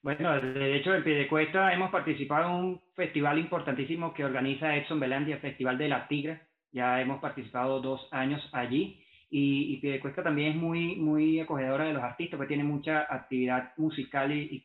Bueno, 0.05 0.39
de 0.39 0.77
hecho, 0.77 0.95
en 0.95 1.03
Piedecuesta 1.03 1.73
hemos 1.73 1.91
participado 1.91 2.51
en 2.51 2.55
un 2.55 2.83
festival 2.95 3.39
importantísimo 3.39 4.13
que 4.13 4.23
organiza 4.23 4.77
Edson 4.77 5.01
Belandia, 5.01 5.39
Festival 5.39 5.79
de 5.79 5.89
la 5.89 6.07
Tigra. 6.07 6.47
Ya 6.73 7.01
hemos 7.01 7.23
participado 7.23 7.81
dos 7.81 8.07
años 8.11 8.47
allí 8.53 9.03
y, 9.31 9.73
y 9.73 9.77
Piedecuesta 9.79 10.23
también 10.23 10.51
es 10.51 10.57
muy, 10.57 10.97
muy 10.97 11.41
acogedora 11.41 11.85
de 11.87 11.95
los 11.95 12.03
artistas, 12.03 12.37
porque 12.37 12.49
tiene 12.49 12.65
mucha 12.65 13.07
actividad 13.09 13.73
musical 13.79 14.31
y, 14.31 14.63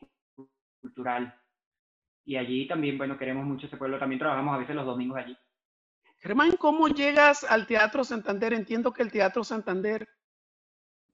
cultural. 0.81 1.33
Y 2.25 2.35
allí 2.35 2.67
también, 2.67 2.97
bueno, 2.97 3.17
queremos 3.17 3.45
mucho 3.45 3.67
ese 3.67 3.77
pueblo. 3.77 3.97
También 3.97 4.19
trabajamos 4.19 4.55
a 4.55 4.59
veces 4.59 4.75
los 4.75 4.85
domingos 4.85 5.19
allí. 5.19 5.37
Germán, 6.17 6.57
¿cómo 6.57 6.89
llegas 6.89 7.45
al 7.45 7.65
Teatro 7.65 8.03
Santander? 8.03 8.51
Entiendo 8.51 8.91
que 8.91 9.03
el 9.03 9.11
Teatro 9.13 9.45
Santander, 9.45 10.05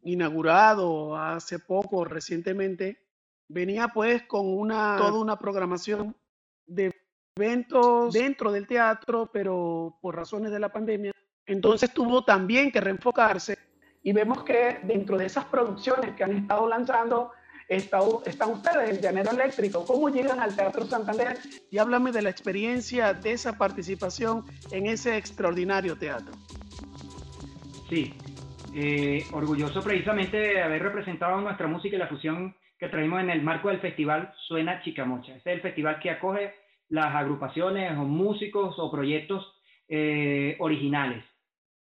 inaugurado 0.01 1.15
hace 1.15 1.59
poco, 1.59 2.05
recientemente, 2.05 3.04
venía 3.47 3.89
pues 3.89 4.23
con 4.23 4.47
una, 4.47 4.95
toda 4.97 5.19
una 5.19 5.37
programación 5.37 6.15
de 6.65 6.93
eventos 7.35 8.13
dentro 8.13 8.51
del 8.51 8.67
teatro, 8.67 9.29
pero 9.31 9.97
por 10.01 10.15
razones 10.15 10.51
de 10.51 10.59
la 10.59 10.69
pandemia. 10.69 11.11
Entonces 11.45 11.93
tuvo 11.93 12.23
también 12.23 12.71
que 12.71 12.81
reenfocarse 12.81 13.57
y 14.01 14.13
vemos 14.13 14.43
que 14.43 14.79
dentro 14.83 15.17
de 15.17 15.25
esas 15.25 15.45
producciones 15.45 16.15
que 16.15 16.23
han 16.23 16.37
estado 16.37 16.67
lanzando 16.67 17.31
está, 17.67 17.99
están 18.25 18.51
ustedes, 18.51 18.89
el 18.91 19.01
Llanero 19.01 19.31
Eléctrico. 19.31 19.85
¿Cómo 19.85 20.09
llegan 20.09 20.39
al 20.39 20.55
Teatro 20.55 20.85
Santander? 20.85 21.37
Y 21.71 21.77
háblame 21.77 22.11
de 22.11 22.21
la 22.21 22.29
experiencia 22.29 23.13
de 23.13 23.31
esa 23.31 23.57
participación 23.57 24.45
en 24.71 24.85
ese 24.85 25.17
extraordinario 25.17 25.97
teatro. 25.97 26.33
Sí, 27.89 28.13
eh, 28.75 29.23
orgulloso 29.31 29.81
precisamente 29.81 30.37
de 30.37 30.61
haber 30.61 30.83
representado 30.83 31.41
nuestra 31.41 31.67
música 31.67 31.95
y 31.95 31.99
la 31.99 32.07
fusión 32.07 32.55
que 32.77 32.89
traemos 32.89 33.21
en 33.21 33.29
el 33.29 33.41
marco 33.41 33.69
del 33.69 33.79
festival 33.79 34.33
Suena 34.47 34.81
Chicamocha. 34.81 35.35
Este 35.35 35.51
es 35.51 35.55
el 35.57 35.61
festival 35.61 35.99
que 35.99 36.09
acoge 36.09 36.53
las 36.89 37.15
agrupaciones 37.15 37.91
o 37.97 38.03
músicos 38.03 38.75
o 38.77 38.91
proyectos 38.91 39.55
eh, 39.87 40.55
originales. 40.59 41.23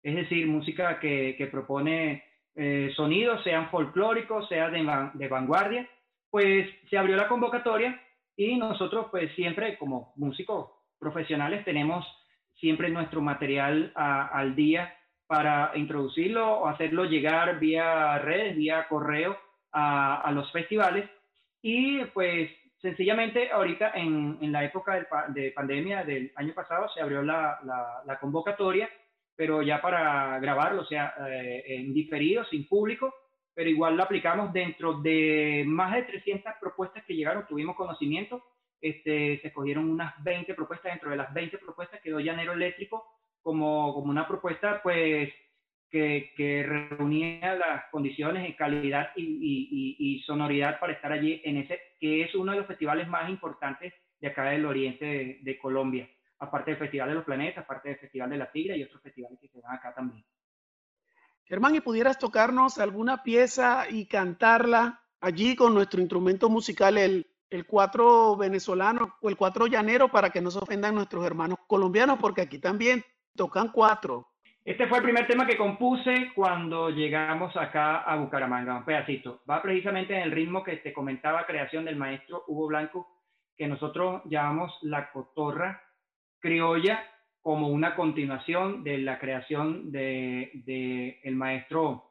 Es 0.02 0.14
decir, 0.14 0.46
música 0.46 0.99
que, 0.99 1.49
propone 1.50 2.25
eh, 2.54 2.92
sonidos, 2.94 3.42
sean 3.42 3.70
folclóricos, 3.70 4.49
sean 4.49 4.72
de, 5.14 5.28
vanguardia. 5.28 5.88
Pues 6.30 6.68
se 6.90 6.99
abrió 6.99 7.16
la 7.16 7.28
convocatoria 7.28 8.00
y 8.37 8.56
nosotros 8.56 9.06
pues 9.11 9.32
siempre 9.34 9.76
como 9.78 10.12
músicos 10.16 10.70
profesionales 10.99 11.64
tenemos 11.64 12.06
siempre 12.54 12.88
nuestro 12.88 13.20
material 13.20 13.92
al 13.94 14.54
día 14.54 14.94
para 15.26 15.72
introducirlo 15.75 16.61
o 16.61 16.68
hacerlo 16.68 17.04
llegar 17.04 17.58
vía 17.58 18.18
redes, 18.18 18.56
vía 18.56 18.87
correo 18.88 19.37
a, 19.73 20.31
los 20.35 20.50
festivales. 20.52 21.09
Y 21.61 22.05
pues 22.07 22.50
sencillamente 22.81 23.50
ahorita 23.50 23.93
en, 23.95 24.38
en 24.41 24.52
la 24.52 24.64
época 24.64 25.07
de 25.29 25.52
pandemia 25.52 26.05
del 26.05 26.33
año 26.37 26.52
pasado 26.55 26.88
se 26.91 27.00
abrió 27.00 27.23
la, 27.23 27.59
la, 28.05 28.19
convocatoria, 28.19 28.88
pero 29.37 29.62
ya 29.62 29.81
para 29.81 30.38
grabarlo, 30.41 30.83
o 30.83 30.87
sea, 30.87 31.14
eh, 31.29 31.62
en 31.67 31.95
diferido, 31.95 32.45
sin 32.47 32.67
público, 32.69 33.14
pero 33.55 33.71
igual 33.71 33.97
lo 33.97 34.02
aplicamos 34.02 34.52
dentro 34.52 34.95
de 35.00 35.62
más 35.67 35.95
de 35.95 36.02
300 36.02 36.55
propuestas 36.61 37.05
que 37.05 37.14
llegaron, 37.14 37.47
tuvimos 37.47 37.76
conocimiento, 37.76 38.43
este, 38.81 39.38
se 39.41 39.49
escogieron 39.49 39.88
unas 39.88 40.12
20 40.25 40.55
propuestas, 40.55 40.93
dentro 40.93 41.11
de 41.11 41.17
las 41.17 41.33
20 41.33 41.59
propuestas 41.59 42.00
quedó 42.00 42.19
Llanero 42.19 42.52
Eléctrico 42.52 43.07
como, 43.41 43.95
como 43.95 44.11
una 44.11 44.26
propuesta 44.26 44.81
pues 44.83 45.33
que, 45.92 46.64
reunía 46.66 47.54
las 47.54 47.84
condiciones 47.90 48.42
de 48.42 48.56
calidad 48.56 49.11
y, 49.14 50.22
sonoridad 50.26 50.80
para 50.80 50.94
estar 50.94 51.12
allí 51.12 51.40
en 51.44 51.58
ese, 51.58 51.78
que 52.00 52.22
es 52.22 52.34
uno 52.34 52.52
de 52.52 52.58
los 52.58 52.66
festivales 52.66 53.06
más 53.08 53.28
importantes 53.28 53.92
de 54.20 54.28
acá 54.28 54.44
del 54.44 54.64
oriente 54.64 55.40
de, 55.42 55.58
Colombia, 55.58 56.08
aparte 56.38 56.70
del 56.70 56.78
Festival 56.78 57.08
de 57.11 57.14
los 57.16 57.25
Planetas, 57.25 57.64
aparte 57.64 57.90
del 57.90 57.99
Festival 57.99 58.30
de 58.30 58.38
la 58.38 58.50
Tigre 58.50 58.76
y 58.76 58.84
otros 58.84 59.02
festivales 59.02 59.38
que 59.40 59.49
se 59.49 59.61
dan 59.61 59.75
acá 59.75 59.94
también. 59.94 60.25
Germán, 61.44 61.75
¿y 61.75 61.80
pudieras 61.80 62.18
tocarnos 62.18 62.78
alguna 62.78 63.22
pieza 63.22 63.87
y 63.90 64.06
cantarla 64.06 65.02
allí 65.20 65.54
con 65.54 65.75
nuestro 65.75 66.00
instrumento 66.00 66.49
musical, 66.49 66.96
el, 66.96 67.26
el 67.50 67.66
cuatro 67.66 68.37
venezolano 68.37 69.16
o 69.20 69.28
el 69.28 69.37
cuatro 69.37 69.66
llanero, 69.66 70.11
para 70.11 70.30
que 70.30 70.40
no 70.40 70.50
se 70.50 70.58
ofendan 70.58 70.94
nuestros 70.94 71.26
hermanos 71.26 71.58
colombianos, 71.66 72.18
porque 72.18 72.40
aquí 72.40 72.58
también 72.58 73.04
tocan 73.37 73.68
cuatro. 73.68 74.31
Este 74.64 74.87
fue 74.87 74.99
el 74.99 75.04
primer 75.04 75.26
tema 75.26 75.45
que 75.45 75.57
compuse 75.57 76.31
cuando 76.37 76.88
llegamos 76.88 77.57
acá 77.57 78.02
a 78.02 78.14
Bucaramanga, 78.14 78.76
un 78.76 78.85
pedacito. 78.85 79.42
Va 79.50 79.61
precisamente 79.61 80.14
en 80.14 80.23
el 80.23 80.31
ritmo 80.31 80.62
que 80.62 80.76
te 80.76 80.92
comentaba, 80.92 81.47
creación 81.47 81.85
del 81.85 81.97
maestro 81.97 82.45
Hugo 82.47 82.69
Blanco, 82.69 83.09
que 83.57 83.66
nosotros 83.66 84.23
llamamos 84.26 84.73
la 84.83 85.11
cotorra 85.11 85.83
criolla 86.38 87.02
como 87.40 87.69
una 87.71 87.97
continuación 87.97 88.85
de 88.85 88.99
la 88.99 89.19
creación 89.19 89.90
de, 89.90 90.52
de 90.64 91.21
el 91.25 91.35
maestro 91.35 92.04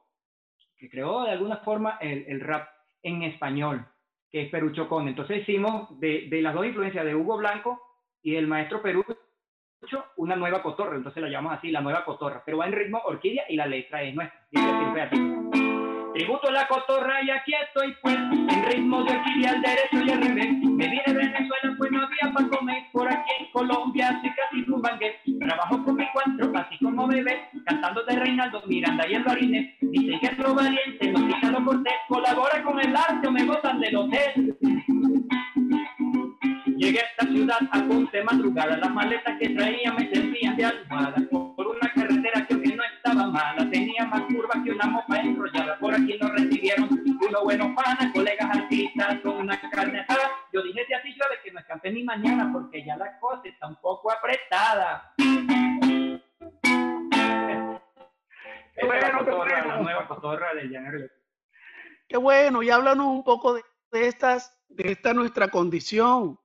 que 0.78 0.90
creó 0.90 1.24
de 1.24 1.32
alguna 1.32 1.58
forma 1.58 2.00
el, 2.02 2.26
el, 2.28 2.42
rap 2.42 2.68
en 3.02 3.24
español, 3.24 3.86
que 4.30 4.42
es 4.42 4.50
Perucho 4.50 4.90
Conde. 4.90 5.12
Entonces 5.12 5.42
hicimos 5.42 5.98
de, 6.02 6.28
de 6.30 6.42
las 6.42 6.54
dos 6.54 6.66
influencias 6.66 7.06
de 7.06 7.16
Hugo 7.16 7.38
Blanco 7.38 7.82
y 8.22 8.36
el 8.36 8.48
maestro 8.48 8.82
Perú 8.82 9.06
una 10.18 10.36
nueva 10.36 10.62
cotorra, 10.62 10.96
entonces 10.96 11.22
la 11.22 11.30
llamamos 11.30 11.58
así, 11.58 11.72
la 11.72 11.82
nueva 11.82 12.06
cotorra, 12.06 12.42
pero 12.46 12.58
va 12.58 12.68
en 12.68 12.74
ritmo 12.74 13.02
orquídea 13.06 13.44
y 13.50 13.56
la 13.56 13.66
letra 13.66 14.02
es 14.04 14.16
nuestra. 14.16 14.40
Tributo 16.14 16.50
a 16.50 16.52
la 16.52 16.68
cotorra 16.68 17.22
y 17.24 17.30
aquí 17.30 17.54
estoy 17.54 17.96
pues, 18.02 18.16
en 18.16 18.66
ritmo 18.66 19.04
de 19.04 19.16
orquídea 19.16 19.52
al 19.52 19.62
derecho 19.62 20.02
y 20.06 20.12
al 20.12 20.22
revés. 20.22 20.52
Me 20.62 20.88
vine 20.88 21.04
de 21.06 21.14
Venezuela 21.14 21.76
pues 21.78 21.92
no 21.92 22.02
había 22.04 22.34
para 22.34 22.48
comer, 22.50 22.84
por 22.92 23.08
aquí 23.08 23.32
en 23.40 23.52
Colombia 23.52 24.10
así 24.10 24.30
casi 24.30 24.66
banquete. 24.68 25.20
Trabajo 25.40 25.84
con 25.84 25.96
mi 25.96 26.06
cuatro, 26.12 26.52
así 26.56 26.78
como 26.84 27.08
bebé, 27.08 27.50
cantando 27.66 28.04
de 28.04 28.16
Reinaldo 28.16 28.62
Miranda 28.68 29.08
y 29.08 29.14
el 29.16 29.24
Barines. 29.24 29.76
Dice 29.80 30.20
que 30.20 30.28
es 30.28 30.38
lo 30.38 30.54
valiente, 30.54 31.12
no 31.12 31.28
quita 31.28 31.52
lo 31.52 31.64
cortés, 31.64 31.94
colabora 32.08 32.64
con 32.64 32.80
el 32.80 32.96
arte 32.96 33.28
o 33.28 33.32
me 33.32 33.46
gozan 33.46 33.80
del 33.80 33.96
hotel. 33.96 34.58
Llegué 36.82 37.00
a 37.00 37.04
esta 37.04 37.28
ciudad 37.28 37.60
a 37.74 37.88
ponte 37.88 38.24
madrugada, 38.24 38.76
las 38.76 38.90
maletas 38.90 39.38
que 39.38 39.50
traía 39.50 39.94
me 39.94 40.12
servían 40.12 40.58
de 40.58 40.66
almohada. 40.66 41.16
Por 41.30 41.68
una 41.68 41.94
carretera 41.94 42.48
que 42.48 42.56
no 42.56 42.84
estaba 42.84 43.28
mala, 43.28 43.70
tenía 43.70 44.04
más 44.08 44.22
curvas 44.22 44.58
que 44.64 44.72
una 44.72 44.88
mopa 44.88 45.18
enrollada. 45.18 45.78
Por 45.78 45.94
aquí 45.94 46.18
nos 46.20 46.32
recibieron 46.32 46.90
unos 46.90 47.44
buenos 47.44 47.68
panas, 47.76 48.12
colegas 48.12 48.58
artistas 48.58 49.20
con 49.22 49.38
una 49.38 49.62
carne 49.70 50.00
asada. 50.00 50.32
Yo 50.52 50.64
dije, 50.64 50.84
si 50.88 50.94
así 50.96 51.10
llueve, 51.10 51.36
que 51.44 51.52
no 51.52 51.60
escape 51.60 51.92
ni 51.92 52.04
mañana, 52.04 52.50
porque 52.52 52.84
ya 52.84 52.98
la 52.98 53.20
cosa 53.20 53.44
está 53.48 53.68
un 53.68 53.76
poco 53.76 54.12
apretada. 54.12 55.14
Qué 58.76 58.86
bueno, 58.88 59.22
la 59.22 59.78
nueva 59.78 60.08
cotorra 60.08 60.48
llanero. 60.56 61.08
Qué 62.08 62.18
bueno, 62.18 62.64
y 62.64 62.72
háblanos 62.72 63.06
un 63.06 63.24
poco 63.24 63.54
de, 63.54 63.62
de, 63.92 64.08
estas, 64.08 64.60
de 64.68 64.94
esta 64.94 65.14
nuestra 65.14 65.50
condición 65.50 66.41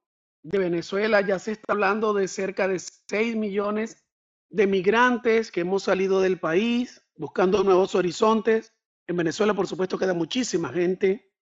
de 0.47 0.59
Venezuela 0.59 1.21
ya 1.23 1.41
se 1.41 1.53
está 1.53 1.73
hablando 1.73 2.15
de 2.15 2.29
cerca 2.29 2.69
de 2.69 2.79
6 2.79 3.35
millones 3.35 4.05
de 4.49 4.69
migrantes 4.69 5.51
que 5.51 5.63
hemos 5.63 5.83
salido 5.83 6.21
del 6.21 6.39
país 6.39 7.03
buscando 7.17 7.65
nuevos 7.65 7.97
horizontes. 7.97 8.73
En 9.09 9.17
Venezuela, 9.17 9.55
por 9.55 9.67
supuesto, 9.67 9.99
queda 9.99 10.15
muchísima 10.15 10.69
gente. 10.69 11.33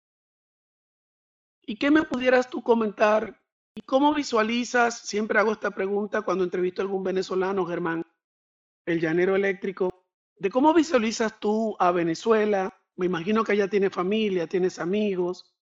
¿Y 1.66 1.76
qué 1.76 1.90
me 1.90 2.04
pudieras 2.04 2.48
tú 2.48 2.62
comentar? 2.62 3.42
¿Y 3.74 3.82
cómo 3.82 4.14
visualizas? 4.14 5.00
Siempre 5.00 5.38
hago 5.38 5.52
esta 5.52 5.70
pregunta 5.70 6.22
cuando 6.22 6.44
entrevisto 6.44 6.80
a 6.80 6.84
algún 6.84 7.04
venezolano, 7.04 7.66
Germán, 7.66 8.06
el 8.86 9.00
llanero 9.00 9.36
eléctrico, 9.36 9.90
de 10.38 10.48
cómo 10.48 10.72
visualizas 10.72 11.38
tú 11.38 11.76
a 11.78 11.90
Venezuela. 11.90 12.74
Me 12.96 13.04
imagino 13.04 13.44
que 13.44 13.52
allá 13.52 13.68
tienes 13.68 13.92
familia, 13.92 14.46
tienes 14.46 14.78
amigos. 14.78 15.53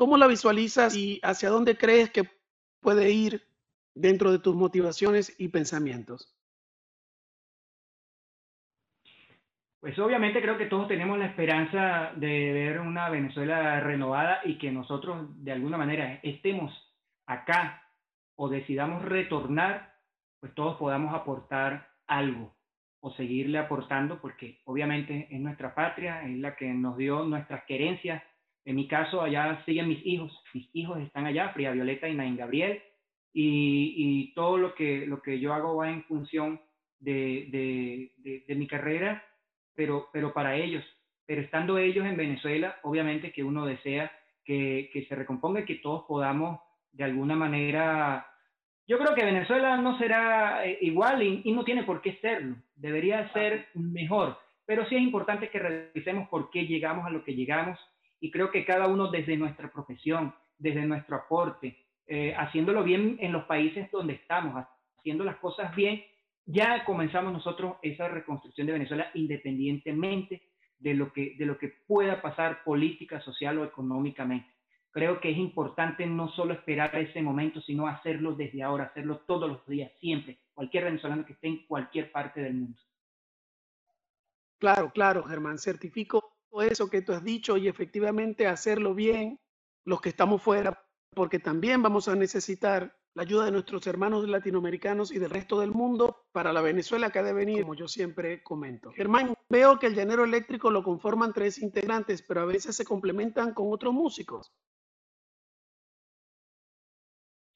¿Cómo 0.00 0.16
la 0.16 0.28
visualizas 0.28 0.96
y 0.96 1.20
hacia 1.22 1.50
dónde 1.50 1.76
crees 1.76 2.10
que 2.10 2.24
puede 2.80 3.10
ir 3.10 3.46
dentro 3.94 4.32
de 4.32 4.38
tus 4.38 4.56
motivaciones 4.56 5.38
y 5.38 5.48
pensamientos? 5.48 6.34
Pues 9.78 9.98
obviamente 9.98 10.40
creo 10.40 10.56
que 10.56 10.64
todos 10.64 10.88
tenemos 10.88 11.18
la 11.18 11.26
esperanza 11.26 12.12
de 12.16 12.50
ver 12.50 12.80
una 12.80 13.10
Venezuela 13.10 13.78
renovada 13.80 14.40
y 14.46 14.56
que 14.56 14.72
nosotros 14.72 15.28
de 15.44 15.52
alguna 15.52 15.76
manera 15.76 16.18
estemos 16.22 16.72
acá 17.26 17.86
o 18.36 18.48
decidamos 18.48 19.04
retornar, 19.04 19.98
pues 20.40 20.54
todos 20.54 20.78
podamos 20.78 21.14
aportar 21.14 21.90
algo 22.06 22.56
o 23.00 23.12
seguirle 23.12 23.58
aportando 23.58 24.18
porque 24.18 24.62
obviamente 24.64 25.28
es 25.30 25.40
nuestra 25.40 25.74
patria, 25.74 26.22
es 26.22 26.38
la 26.38 26.56
que 26.56 26.72
nos 26.72 26.96
dio 26.96 27.22
nuestras 27.24 27.64
querencias, 27.64 28.22
en 28.64 28.76
mi 28.76 28.86
caso, 28.86 29.22
allá 29.22 29.62
siguen 29.64 29.88
mis 29.88 30.04
hijos. 30.06 30.32
Mis 30.54 30.68
hijos 30.74 31.00
están 31.00 31.26
allá, 31.26 31.50
Fría 31.50 31.72
Violeta 31.72 32.08
y 32.08 32.14
Nain 32.14 32.36
Gabriel. 32.36 32.82
Y, 33.32 33.94
y, 33.96 34.34
todo 34.34 34.58
lo 34.58 34.74
que, 34.74 35.06
lo 35.06 35.22
que 35.22 35.38
yo 35.38 35.54
hago 35.54 35.76
va 35.76 35.90
en 35.90 36.02
función 36.04 36.60
de, 36.98 38.10
de, 38.46 38.54
mi 38.56 38.66
carrera, 38.66 39.24
pero, 39.74 40.08
pero 40.12 40.32
para 40.32 40.56
ellos. 40.56 40.84
Pero 41.26 41.40
estando 41.40 41.78
ellos 41.78 42.04
en 42.04 42.16
Venezuela, 42.16 42.76
obviamente 42.82 43.32
que 43.32 43.44
uno 43.44 43.64
desea 43.64 44.10
que, 44.44 44.90
que 44.92 45.04
se 45.06 45.14
recomponga 45.14 45.60
y 45.60 45.64
que 45.64 45.76
todos 45.76 46.04
podamos 46.06 46.60
de 46.92 47.04
alguna 47.04 47.36
manera 47.36 48.26
yo 48.88 48.98
creo 48.98 49.14
que 49.14 49.24
Venezuela 49.24 49.76
no 49.76 49.96
será 49.98 50.66
eh, 50.66 50.78
igual 50.80 51.22
y, 51.22 51.42
y, 51.44 51.52
no 51.52 51.62
tiene 51.62 51.84
por 51.84 52.02
qué 52.02 52.18
serlo. 52.20 52.56
Debería 52.74 53.32
ser 53.32 53.68
mejor. 53.74 54.36
Pero 54.66 54.84
sí 54.88 54.96
es 54.96 55.02
importante 55.02 55.48
que 55.48 55.60
revisemos 55.60 56.28
por 56.28 56.50
qué 56.50 56.66
llegamos 56.66 57.06
a 57.06 57.10
lo 57.10 57.22
que 57.22 57.36
llegamos 57.36 57.78
y 58.20 58.30
creo 58.30 58.50
que 58.50 58.64
cada 58.64 58.86
uno 58.86 59.10
desde 59.10 59.36
nuestra 59.36 59.72
profesión, 59.72 60.34
desde 60.58 60.86
nuestro 60.86 61.16
aporte, 61.16 61.86
eh, 62.06 62.34
haciéndolo 62.36 62.84
bien 62.84 63.16
en 63.20 63.32
los 63.32 63.44
países 63.44 63.90
donde 63.90 64.14
estamos, 64.14 64.64
haciendo 64.98 65.24
las 65.24 65.36
cosas 65.36 65.74
bien, 65.74 66.04
ya 66.44 66.84
comenzamos 66.84 67.32
nosotros 67.32 67.76
esa 67.82 68.08
reconstrucción 68.08 68.66
de 68.66 68.74
Venezuela 68.74 69.10
independientemente 69.14 70.42
de 70.78 70.94
lo 70.94 71.12
que, 71.12 71.36
de 71.38 71.46
lo 71.46 71.58
que 71.58 71.68
pueda 71.86 72.20
pasar 72.20 72.62
política, 72.64 73.20
social 73.20 73.58
o 73.58 73.64
económicamente. 73.64 74.48
Creo 74.90 75.20
que 75.20 75.30
es 75.30 75.38
importante 75.38 76.04
no 76.04 76.28
solo 76.30 76.52
esperar 76.52 76.94
ese 76.96 77.22
momento, 77.22 77.60
sino 77.60 77.86
hacerlo 77.86 78.32
desde 78.32 78.62
ahora, 78.62 78.84
hacerlo 78.84 79.18
todos 79.20 79.48
los 79.48 79.64
días, 79.66 79.92
siempre, 80.00 80.40
cualquier 80.52 80.84
venezolano 80.84 81.24
que 81.24 81.34
esté 81.34 81.46
en 81.46 81.66
cualquier 81.66 82.10
parte 82.10 82.40
del 82.40 82.54
mundo. 82.54 82.78
Claro, 84.58 84.90
claro, 84.92 85.22
Germán, 85.22 85.58
certifico 85.58 86.39
eso 86.62 86.90
que 86.90 87.02
tú 87.02 87.12
has 87.12 87.24
dicho 87.24 87.56
y 87.56 87.68
efectivamente 87.68 88.46
hacerlo 88.46 88.94
bien 88.94 89.38
los 89.84 90.00
que 90.00 90.10
estamos 90.10 90.42
fuera, 90.42 90.84
porque 91.14 91.38
también 91.38 91.82
vamos 91.82 92.08
a 92.08 92.16
necesitar 92.16 92.96
la 93.14 93.22
ayuda 93.22 93.46
de 93.46 93.52
nuestros 93.52 93.86
hermanos 93.86 94.28
latinoamericanos 94.28 95.10
y 95.12 95.18
del 95.18 95.30
resto 95.30 95.60
del 95.60 95.72
mundo 95.72 96.26
para 96.32 96.52
la 96.52 96.60
Venezuela 96.60 97.10
que 97.10 97.18
ha 97.18 97.22
de 97.22 97.32
venir, 97.32 97.62
como 97.62 97.74
yo 97.74 97.88
siempre 97.88 98.42
comento. 98.42 98.92
Germán, 98.92 99.34
veo 99.48 99.78
que 99.78 99.86
el 99.86 99.94
llanero 99.94 100.24
eléctrico 100.24 100.70
lo 100.70 100.82
conforman 100.82 101.32
tres 101.32 101.58
integrantes, 101.58 102.22
pero 102.22 102.42
a 102.42 102.44
veces 102.46 102.76
se 102.76 102.84
complementan 102.84 103.52
con 103.52 103.72
otros 103.72 103.92
músicos. 103.92 104.52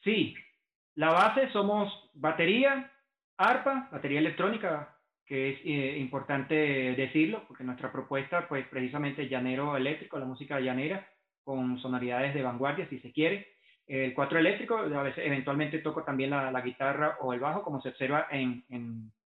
Sí, 0.03 0.35
la 0.97 1.13
base 1.13 1.51
somos 1.53 2.11
batería, 2.15 2.93
arpa, 3.39 3.89
batería 3.91 4.19
electrónica, 4.19 4.94
que 5.27 5.51
es 5.51 5.59
eh, 5.65 5.99
importante 5.99 6.55
decirlo, 6.55 7.45
porque 7.49 7.65
nuestra 7.65 7.91
propuesta, 7.91 8.47
pues 8.49 8.67
precisamente 8.69 9.29
llanero 9.29 9.77
eléctrico, 9.77 10.19
la 10.19 10.27
música 10.27 10.61
llanera, 10.61 11.09
con 11.43 11.79
sonoridades 11.81 12.35
de 12.35 12.43
vanguardia, 12.43 12.89
si 12.89 12.99
se 13.01 13.13
quiere. 13.13 13.49
El 13.87 14.15
cuatro 14.15 14.39
eléctrico, 14.39 14.79
a 14.79 15.03
veces 15.03 15.27
eventualmente 15.27 15.79
toco 15.79 16.05
también 16.05 16.31
la, 16.31 16.61
guitarra 16.63 17.19
o 17.21 17.33
el 17.33 17.41
bajo, 17.41 17.63
como 17.63 17.83
se 17.83 17.91
observa 17.91 18.29
en, 18.31 18.65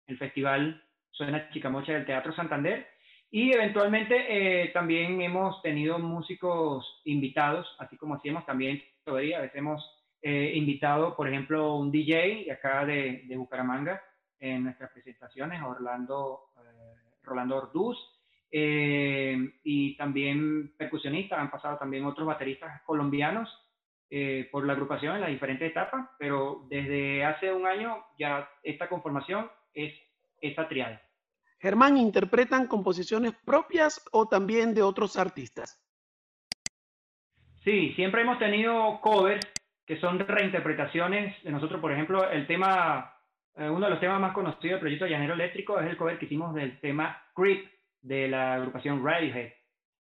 el 0.06 0.18
festival 0.18 0.82
Suena 1.10 1.50
Chicamocha 1.50 1.92
del 1.92 2.06
Teatro 2.06 2.32
Santander. 2.34 2.86
Y 3.30 3.52
eventualmente 3.52 4.24
eh, 4.28 4.70
también 4.72 5.20
hemos 5.20 5.60
tenido 5.60 5.98
músicos 5.98 7.02
invitados, 7.04 7.66
así 7.78 7.98
como 7.98 8.14
hacíamos 8.14 8.46
también 8.46 8.82
todavía, 9.04 9.38
a 9.38 9.42
veces 9.42 9.56
hemos 9.56 9.84
eh, 10.22 10.52
invitado, 10.54 11.14
por 11.14 11.28
ejemplo, 11.28 11.76
un 11.76 11.90
DJ 11.90 12.50
acá 12.50 12.86
de, 12.86 13.24
de 13.26 13.36
Bucaramanga 13.36 14.02
en 14.40 14.64
nuestras 14.64 14.90
presentaciones, 14.92 15.62
Orlando, 15.62 16.50
eh, 16.58 17.14
Rolando 17.22 17.56
Orduz, 17.56 17.98
eh, 18.50 19.36
y 19.62 19.96
también 19.96 20.74
percusionistas, 20.76 21.38
han 21.38 21.50
pasado 21.50 21.76
también 21.78 22.04
otros 22.06 22.26
bateristas 22.26 22.82
colombianos 22.82 23.48
eh, 24.10 24.48
por 24.50 24.66
la 24.66 24.72
agrupación 24.72 25.16
en 25.16 25.20
las 25.20 25.30
diferentes 25.30 25.70
etapas, 25.70 26.08
pero 26.18 26.66
desde 26.70 27.24
hace 27.24 27.52
un 27.52 27.66
año 27.66 28.04
ya 28.18 28.48
esta 28.62 28.88
conformación 28.88 29.50
es 29.74 29.92
esta 30.40 30.66
triada. 30.66 31.02
Germán, 31.60 31.96
¿interpretan 31.96 32.68
composiciones 32.68 33.34
propias 33.44 34.02
o 34.12 34.26
también 34.26 34.72
de 34.72 34.82
otros 34.82 35.18
artistas? 35.18 35.84
Sí, 37.64 37.92
siempre 37.96 38.22
hemos 38.22 38.38
tenido 38.38 39.00
covers 39.02 39.46
que 39.84 39.98
son 40.00 40.18
reinterpretaciones 40.18 41.42
de 41.42 41.50
nosotros, 41.50 41.80
por 41.80 41.92
ejemplo, 41.92 42.30
el 42.30 42.46
tema, 42.46 43.12
uno 43.66 43.86
de 43.86 43.90
los 43.90 44.00
temas 44.00 44.20
más 44.20 44.32
conocidos 44.32 44.72
del 44.72 44.80
proyecto 44.80 45.06
Llanero 45.06 45.34
Eléctrico 45.34 45.80
es 45.80 45.86
el 45.86 45.96
cover 45.96 46.18
que 46.18 46.26
hicimos 46.26 46.54
del 46.54 46.78
tema 46.80 47.20
Creep 47.34 47.66
de 48.00 48.28
la 48.28 48.54
agrupación 48.54 49.04
Radiohead. 49.04 49.52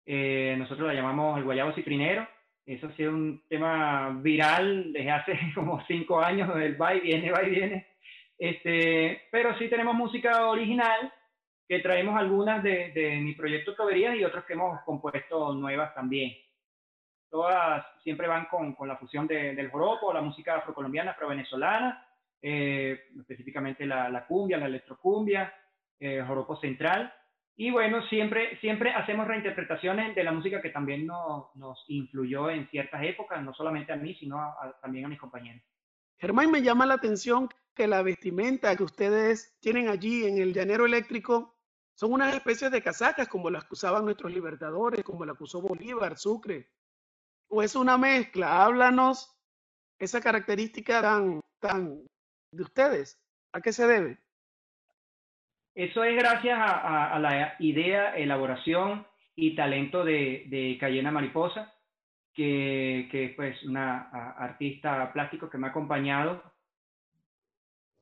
Eh, 0.05 0.55
nosotros 0.59 0.87
la 0.87 0.95
llamamos 0.95 1.38
el 1.38 1.45
guayabo 1.45 1.73
citrinero. 1.73 2.29
Eso 2.66 2.88
ha 2.88 2.92
sido 2.97 3.12
un 3.12 3.42
tema 3.49 4.11
viral 4.21 4.92
desde 4.92 5.11
hace 5.11 5.38
como 5.55 5.83
cinco 5.87 6.21
años, 6.21 6.55
el 6.57 6.81
va 6.81 6.95
y 6.95 7.01
viene, 7.01 7.31
va 7.31 7.42
y 7.45 7.51
viene. 7.51 7.87
Este, 8.38 9.23
pero 9.31 9.57
sí 9.59 9.69
tenemos 9.69 9.95
música 9.95 10.47
original, 10.47 11.12
que 11.66 11.79
traemos 11.81 12.16
algunas 12.19 12.62
de, 12.62 12.92
de 12.92 13.16
mi 13.16 13.35
proyecto 13.35 13.75
Toberías 13.75 14.14
y 14.16 14.25
otras 14.25 14.45
que 14.45 14.53
hemos 14.53 14.81
compuesto 14.83 15.55
nuevas 15.55 15.95
también. 15.95 16.33
Todas 17.31 17.85
siempre 18.03 18.29
van 18.29 18.47
con, 18.47 18.75
con 18.75 18.87
la 18.87 18.97
fusión 18.97 19.27
del 19.27 19.71
joropo, 19.71 20.12
la 20.12 20.21
música 20.21 20.57
afrocolombiana, 20.57 21.12
afro-venezolana, 21.12 22.06
eh, 22.49 23.09
específicamente 23.19 23.85
la, 23.85 24.09
la, 24.09 24.25
cumbia, 24.25 24.57
la 24.57 24.67
electrocumbia, 24.67 25.53
el 25.99 26.21
eh, 26.21 26.23
joropo 26.25 26.55
central. 26.61 27.13
Y 27.57 27.73
bueno, 27.73 28.07
siempre, 28.07 28.57
siempre 28.61 28.93
hacemos 28.93 29.27
reinterpretaciones 29.27 30.15
de 30.15 30.23
la 30.23 30.31
música 30.31 30.63
que 30.63 30.71
también 30.71 31.09
nos 31.09 31.85
influyó 31.89 32.49
en 32.49 32.69
ciertas 32.69 33.03
épocas, 33.03 33.43
no 33.43 33.53
solamente 33.53 33.93
a 33.93 33.97
mí, 33.97 34.15
sino 34.15 34.55
también 34.81 35.07
a 35.07 35.09
mis 35.09 35.19
compañeros. 35.19 35.61
Germán, 36.19 36.53
me 36.53 36.63
llama 36.63 36.87
la 36.87 36.95
atención 36.95 37.49
que 37.75 37.89
la 37.89 38.03
vestimenta 38.03 38.77
que 38.77 38.85
ustedes 38.85 39.59
tienen 39.59 39.89
allí 39.89 40.25
en 40.25 40.39
el 40.39 40.55
llanero 40.55 40.87
eléctrico 40.87 41.57
son 41.95 42.13
unas 42.13 42.33
especies 42.33 42.71
de 42.71 42.81
casacas 42.81 43.27
como 43.27 43.51
las 43.51 43.65
que 43.65 43.75
usaban 43.75 44.05
nuestros 44.05 44.33
libertadores, 44.33 45.03
como 45.03 45.25
la 45.25 45.35
que 45.35 45.43
usó 45.43 45.63
Bolívar, 45.63 46.17
Sucre. 46.17 46.71
¿O 47.49 47.61
es 47.61 47.75
una 47.75 47.99
mezcla? 47.99 48.63
Háblanos 48.63 49.37
esa 49.99 50.21
característica 50.21 51.03
tan, 51.03 51.41
tan 51.59 52.07
de 52.57 52.62
ustedes. 52.62 53.21
¿A 53.53 53.61
qué 53.61 53.73
se 53.73 53.87
debe? 53.87 54.19
Eso 55.75 56.05
es 56.05 56.16
gracias 56.16 56.59
a, 56.59 57.19
la 57.19 57.55
idea, 57.59 58.16
elaboración 58.16 59.07
y 59.35 59.55
talento 59.55 60.05
de, 60.05 60.45
de 60.47 60.79
Cayena 60.81 61.11
Mariposa, 61.11 61.75
que, 62.33 63.09
que 63.11 63.27
es 63.27 63.35
pues 63.35 63.62
una 63.64 64.09
artista 64.38 65.12
plástico 65.12 65.51
que 65.51 65.59
me 65.59 65.66
ha 65.66 65.71
acompañado 65.71 66.42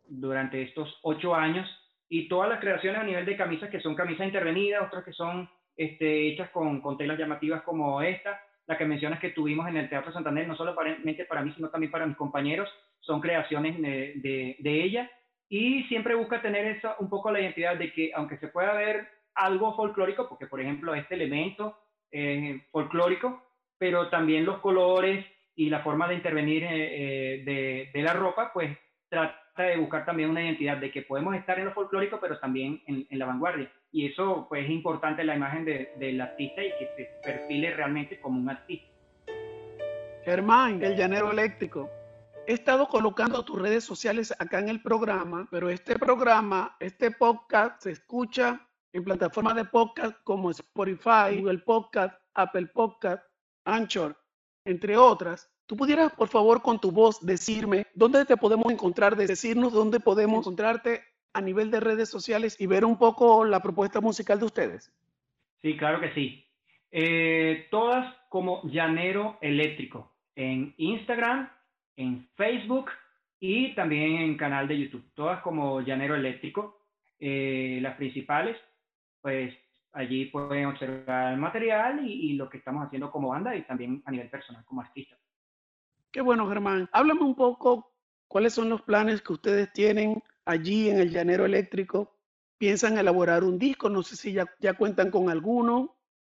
durante 0.06 0.62
estos 0.62 0.98
ocho 1.02 1.34
años 1.34 1.68
y 2.08 2.28
todas 2.28 2.48
las 2.48 2.60
creaciones 2.60 3.00
a 3.00 3.04
nivel 3.04 3.26
de 3.26 3.36
camisas 3.36 3.70
que 3.70 3.80
son 3.80 3.94
camisas 3.94 4.26
intervenidas, 4.26 4.86
otras 4.86 5.04
que 5.04 5.12
son 5.12 5.48
este, 5.76 6.28
hechas 6.28 6.50
con, 6.50 6.80
con, 6.80 6.96
telas 6.96 7.18
llamativas 7.18 7.62
como 7.62 8.00
esta, 8.02 8.40
la 8.66 8.78
que 8.78 8.84
mencionas 8.84 9.18
que 9.18 9.30
tuvimos 9.30 9.66
en 9.68 9.78
el 9.78 9.88
Teatro 9.88 10.12
Santander, 10.12 10.46
no 10.46 10.56
solamente 10.56 11.24
para 11.24 11.42
mí, 11.42 11.52
sino 11.56 11.70
también 11.70 11.90
para 11.90 12.06
mis 12.06 12.16
compañeros, 12.16 12.68
son 13.04 13.20
creaciones 13.20 13.80
de, 13.80 14.14
de, 14.16 14.56
de 14.58 14.82
ella 14.82 15.10
y 15.48 15.84
siempre 15.84 16.14
busca 16.14 16.42
tener 16.42 16.66
eso, 16.66 16.94
un 16.98 17.08
poco 17.08 17.30
la 17.30 17.40
identidad 17.40 17.76
de 17.76 17.92
que 17.92 18.10
aunque 18.14 18.38
se 18.38 18.48
pueda 18.48 18.72
ver 18.74 19.06
algo 19.34 19.74
folclórico, 19.76 20.28
porque 20.28 20.46
por 20.46 20.60
ejemplo 20.60 20.94
este 20.94 21.14
elemento 21.14 21.78
eh, 22.10 22.60
folclórico, 22.70 23.42
pero 23.78 24.08
también 24.08 24.44
los 24.44 24.58
colores 24.58 25.24
y 25.56 25.68
la 25.70 25.80
forma 25.80 26.08
de 26.08 26.14
intervenir 26.14 26.64
eh, 26.64 27.44
eh, 27.44 27.90
de, 27.92 28.02
la 28.02 28.12
ropa, 28.12 28.52
pues 28.52 28.76
trata 29.08 29.62
de 29.62 29.76
buscar 29.76 30.04
también 30.04 30.30
una 30.30 30.42
identidad 30.42 30.78
de 30.78 30.90
que 30.90 31.02
podemos 31.02 31.34
estar 31.36 31.58
en 31.58 31.66
lo 31.66 31.72
folclórico, 31.72 32.18
pero 32.20 32.38
también 32.38 32.82
en, 32.86 33.06
la 33.18 33.26
vanguardia. 33.26 33.70
Y 33.92 34.06
eso 34.06 34.46
pues 34.48 34.64
es 34.64 34.70
importante 34.70 35.22
la 35.22 35.36
imagen 35.36 35.64
del 35.64 36.20
artista 36.20 36.64
y 36.64 36.70
que 36.70 36.88
se 36.96 37.10
perfile 37.22 37.72
realmente 37.72 38.18
como 38.20 38.40
un 38.40 38.50
artista. 38.50 38.88
Germán, 40.24 40.82
el 40.82 40.96
llanero 40.96 41.30
eléctrico. 41.30 41.88
He 42.46 42.52
estado 42.52 42.88
colocando 42.88 43.42
tus 43.42 43.60
redes 43.60 43.84
sociales 43.84 44.34
acá 44.38 44.58
en 44.58 44.68
el 44.68 44.82
programa, 44.82 45.48
pero 45.50 45.70
este 45.70 45.98
programa, 45.98 46.76
este 46.78 47.10
podcast 47.10 47.82
se 47.82 47.92
escucha 47.92 48.60
en 48.92 49.02
plataformas 49.02 49.56
de 49.56 49.64
podcast 49.64 50.22
como 50.24 50.50
Spotify, 50.50 51.38
Google 51.38 51.60
Podcast, 51.60 52.14
Apple 52.34 52.66
Podcast, 52.66 53.24
Anchor, 53.64 54.14
entre 54.66 54.94
otras. 54.96 55.50
¿Tú 55.64 55.74
pudieras, 55.74 56.12
por 56.12 56.28
favor, 56.28 56.60
con 56.60 56.78
tu 56.78 56.90
voz 56.90 57.24
decirme 57.24 57.86
dónde 57.94 58.26
te 58.26 58.36
podemos 58.36 58.70
encontrar, 58.70 59.16
decirnos 59.16 59.72
dónde 59.72 59.98
podemos 59.98 60.40
encontrarte 60.40 61.02
a 61.32 61.40
nivel 61.40 61.70
de 61.70 61.80
redes 61.80 62.10
sociales 62.10 62.60
y 62.60 62.66
ver 62.66 62.84
un 62.84 62.98
poco 62.98 63.46
la 63.46 63.60
propuesta 63.60 64.02
musical 64.02 64.38
de 64.38 64.44
ustedes? 64.44 64.92
Sí, 65.62 65.78
claro 65.78 65.98
que 65.98 66.12
sí. 66.12 66.44
Eh, 66.92 67.68
todas 67.70 68.14
como 68.28 68.60
Llanero 68.64 69.38
Eléctrico 69.40 70.12
en 70.36 70.74
Instagram, 70.76 71.48
en 71.96 72.28
Facebook 72.34 72.90
y 73.40 73.74
también 73.74 74.16
en 74.16 74.36
canal 74.36 74.68
de 74.68 74.78
YouTube, 74.78 75.04
todas 75.14 75.40
como 75.42 75.80
Llanero 75.80 76.14
Eléctrico, 76.14 76.86
eh, 77.18 77.78
las 77.82 77.96
principales, 77.96 78.56
pues 79.20 79.54
allí 79.92 80.26
pueden 80.26 80.66
observar 80.66 81.32
el 81.32 81.38
material 81.38 82.06
y, 82.06 82.30
y, 82.30 82.32
lo 82.34 82.48
que 82.48 82.58
estamos 82.58 82.84
haciendo 82.84 83.10
como 83.10 83.28
banda 83.28 83.54
y 83.54 83.62
también 83.62 84.02
a 84.06 84.10
nivel 84.10 84.28
personal 84.30 84.64
como 84.64 84.80
artista. 84.80 85.16
Qué 86.10 86.20
bueno, 86.20 86.48
Germán. 86.48 86.88
Háblame 86.92 87.22
un 87.22 87.34
poco 87.34 87.92
cuáles 88.28 88.54
son 88.54 88.68
los 88.68 88.82
planes 88.82 89.22
que 89.22 89.32
ustedes 89.32 89.72
tienen 89.72 90.22
allí 90.44 90.90
en 90.90 90.98
el 90.98 91.10
Llanero 91.10 91.44
Eléctrico 91.44 92.14
piensan 92.58 92.96
elaborar 92.96 93.44
un 93.44 93.58
disco. 93.58 93.90
No 93.90 94.02
sé 94.02 94.16
si 94.16 94.32
ya, 94.32 94.46
ya 94.58 94.72
cuentan 94.74 95.10
con 95.10 95.28
alguno. 95.28 95.96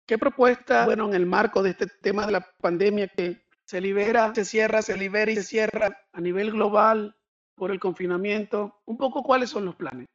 ¿Qué 0.07 0.17
propuesta, 0.19 0.87
bueno, 0.87 1.07
en 1.09 1.15
el 1.15 1.27
marco 1.27 1.63
de 1.63 1.71
este 1.71 1.87
tema 1.87 2.25
de 2.25 2.33
la 2.33 2.47
pandemia 2.61 3.09
que 3.09 3.44
se 3.67 3.81
libera, 3.81 4.35
se 4.35 4.45
cierra, 4.45 4.83
se 4.83 4.97
libera 4.97 5.31
y 5.31 5.37
se 5.37 5.43
cierra 5.43 5.97
a 6.13 6.21
nivel 6.21 6.53
global 6.53 7.17
por 7.55 7.71
el 7.71 7.81
confinamiento? 7.81 8.81
Un 8.87 8.97
poco 8.97 9.23
cuáles 9.23 9.51
son 9.51 9.65
los 9.65 9.77
planes. 9.77 10.07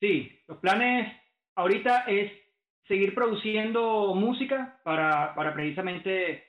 Sí, 0.00 0.30
los 0.48 0.58
planes 0.58 1.14
ahorita 1.56 2.04
es 2.04 2.32
seguir 2.86 3.14
produciendo 3.14 4.14
música 4.14 4.80
para, 4.84 5.34
para 5.34 5.54
precisamente 5.54 6.44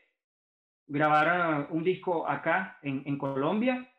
grabar 0.88 1.68
un 1.72 1.84
disco 1.84 2.28
acá 2.28 2.80
en, 2.82 3.04
en 3.06 3.18
Colombia. 3.18 3.92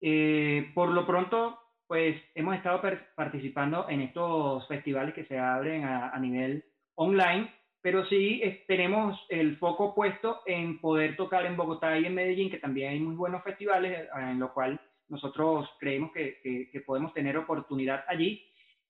Eh, 0.00 0.70
por 0.74 0.90
lo 0.90 1.06
pronto, 1.06 1.58
pues 1.86 2.20
hemos 2.34 2.56
estado 2.56 2.82
participando 3.14 3.88
en 3.88 4.02
estos 4.02 4.66
festivales 4.68 5.14
que 5.14 5.24
se 5.24 5.38
abren 5.38 5.84
a 5.84 6.18
nivel 6.18 6.64
online, 6.94 7.50
pero 7.90 8.04
sí 8.04 8.42
tenemos 8.66 9.18
el 9.30 9.56
foco 9.56 9.94
puesto 9.94 10.42
en 10.44 10.78
poder 10.78 11.16
tocar 11.16 11.46
en 11.46 11.56
Bogotá 11.56 11.98
y 11.98 12.04
en 12.04 12.14
Medellín, 12.14 12.50
que 12.50 12.58
también 12.58 12.90
hay 12.90 13.00
muy 13.00 13.14
buenos 13.14 13.42
festivales, 13.42 14.00
eh, 14.00 14.08
en 14.14 14.38
lo 14.38 14.52
cual 14.52 14.78
nosotros 15.08 15.66
creemos 15.80 16.12
que, 16.12 16.38
que, 16.42 16.68
que 16.70 16.80
podemos 16.82 17.14
tener 17.14 17.38
oportunidad 17.38 18.04
allí. 18.06 18.44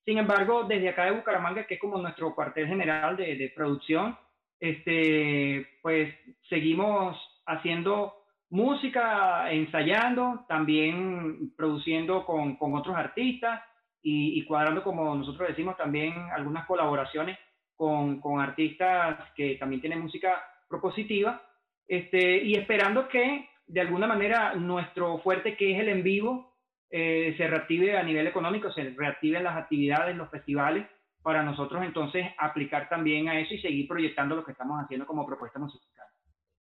Sin 0.04 0.18
embargo, 0.18 0.64
desde 0.64 0.88
acá 0.88 1.04
de 1.04 1.12
Bucaramanga, 1.12 1.64
que 1.64 1.74
es 1.74 1.80
como 1.80 1.96
nuestro 1.98 2.34
cuartel 2.34 2.66
general 2.66 3.16
de, 3.16 3.36
de 3.36 3.52
producción, 3.54 4.18
este, 4.58 5.64
pues 5.80 6.12
seguimos 6.48 7.16
haciendo 7.46 8.14
música, 8.50 9.48
ensayando, 9.52 10.44
también 10.48 11.52
produciendo 11.56 12.26
con, 12.26 12.56
con 12.56 12.74
otros 12.74 12.96
artistas 12.96 13.62
y, 14.02 14.40
y, 14.40 14.44
cuadrando, 14.44 14.82
como 14.82 15.14
nosotros 15.14 15.50
decimos, 15.50 15.76
también 15.76 16.14
algunas 16.34 16.66
colaboraciones 16.66 17.38
con, 17.78 18.20
con, 18.20 18.40
artistas 18.40 19.30
que 19.36 19.54
también 19.54 19.80
tienen 19.80 20.00
música 20.00 20.42
propositiva, 20.68 21.40
este, 21.86 22.42
y 22.42 22.56
esperando 22.56 23.08
que 23.08 23.48
de 23.68 23.80
alguna 23.80 24.06
manera 24.06 24.54
nuestro 24.54 25.18
fuerte, 25.20 25.56
que 25.56 25.72
es 25.72 25.80
el 25.80 25.88
en 25.88 26.02
vivo, 26.02 26.56
eh, 26.90 27.34
se 27.36 27.46
reactive 27.46 27.96
a 27.96 28.02
nivel 28.02 28.26
económico, 28.26 28.72
se 28.72 28.90
reactiven 28.90 29.44
las 29.44 29.56
actividades, 29.56 30.16
los 30.16 30.28
festivales, 30.28 30.86
para 31.22 31.42
nosotros 31.42 31.84
entonces 31.84 32.26
aplicar 32.38 32.88
también 32.88 33.28
a 33.28 33.38
eso 33.38 33.54
y 33.54 33.60
seguir 33.60 33.86
proyectando 33.86 34.34
lo 34.34 34.44
que 34.44 34.52
estamos 34.52 34.82
haciendo 34.82 35.06
como 35.06 35.26
propuesta 35.26 35.58
musical. 35.58 36.06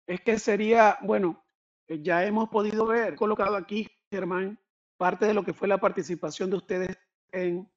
Es 0.07 0.21
que 0.21 0.39
sería, 0.39 0.99
bueno, 1.03 1.45
ya 1.89 2.25
hemos 2.25 2.49
podido 2.49 2.87
ver, 2.87 3.15
colocado 3.15 3.57
aquí, 3.57 3.89
Germán, 4.11 4.59
parte 4.97 5.27
de 5.27 5.35
lo 5.35 5.45
que 5.45 5.53
fue 5.53 5.69
la 5.69 5.79
participación 5.79 6.51
de 6.51 6.57
ustedes 6.57 6.99
en, 7.31 7.71